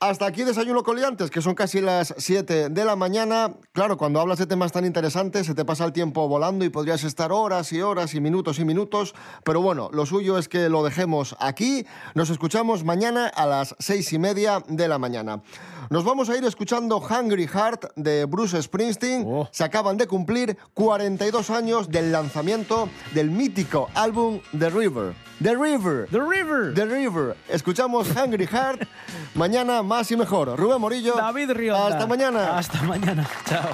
hasta 0.00 0.24
aquí 0.24 0.44
Desayuno 0.44 0.82
Coliantes, 0.82 1.30
que 1.30 1.42
son 1.42 1.54
casi 1.54 1.82
las 1.82 2.14
7 2.16 2.70
de 2.70 2.84
la 2.86 2.96
mañana. 2.96 3.52
Claro, 3.72 3.98
cuando 3.98 4.18
hablas 4.18 4.38
de 4.38 4.46
temas 4.46 4.72
tan 4.72 4.86
interesantes 4.86 5.46
se 5.46 5.54
te 5.54 5.66
pasa 5.66 5.84
el 5.84 5.92
tiempo 5.92 6.26
volando 6.26 6.64
y 6.64 6.70
podrías 6.70 7.04
estar 7.04 7.32
horas 7.32 7.70
y 7.74 7.82
horas 7.82 8.14
y 8.14 8.20
minutos 8.20 8.58
y 8.58 8.64
minutos. 8.64 9.14
Pero 9.44 9.60
bueno, 9.60 9.90
lo 9.92 10.06
suyo 10.06 10.38
es 10.38 10.48
que 10.48 10.70
lo 10.70 10.82
dejemos 10.82 11.36
aquí. 11.38 11.84
Nos 12.14 12.30
escuchamos 12.30 12.82
mañana 12.82 13.26
a 13.26 13.44
las 13.44 13.76
seis 13.78 14.10
y 14.14 14.18
media 14.18 14.64
de 14.68 14.88
la 14.88 14.98
mañana. 14.98 15.42
Nos 15.90 16.04
vamos 16.04 16.30
a 16.30 16.36
ir 16.36 16.44
escuchando 16.44 16.98
Hungry 16.98 17.46
Heart 17.46 17.92
de 17.96 18.24
Bruce 18.24 18.62
Springsteen. 18.62 19.24
Oh. 19.26 19.48
Se 19.52 19.64
acaban 19.64 19.98
de 19.98 20.06
cumplir 20.06 20.56
42 20.72 21.50
años 21.50 21.90
del 21.90 22.10
lanzamiento 22.10 22.88
del 23.12 23.30
mítico 23.30 23.90
álbum 23.94 24.40
The 24.58 24.70
River. 24.70 25.14
The 25.42 25.56
River. 25.56 26.06
The 26.10 26.20
River. 26.20 26.74
The 26.74 26.84
River. 26.84 27.36
Escuchamos 27.48 28.08
Hungry 28.14 28.46
Heart. 28.46 28.86
mañana 29.34 29.82
más 29.90 30.08
y 30.12 30.16
mejor. 30.16 30.56
Rubén 30.56 30.80
Morillo. 30.80 31.14
David 31.16 31.50
Rionda. 31.50 31.88
Hasta 31.88 32.06
mañana. 32.06 32.56
Hasta 32.56 32.80
mañana. 32.84 33.28
Chao. 33.44 33.68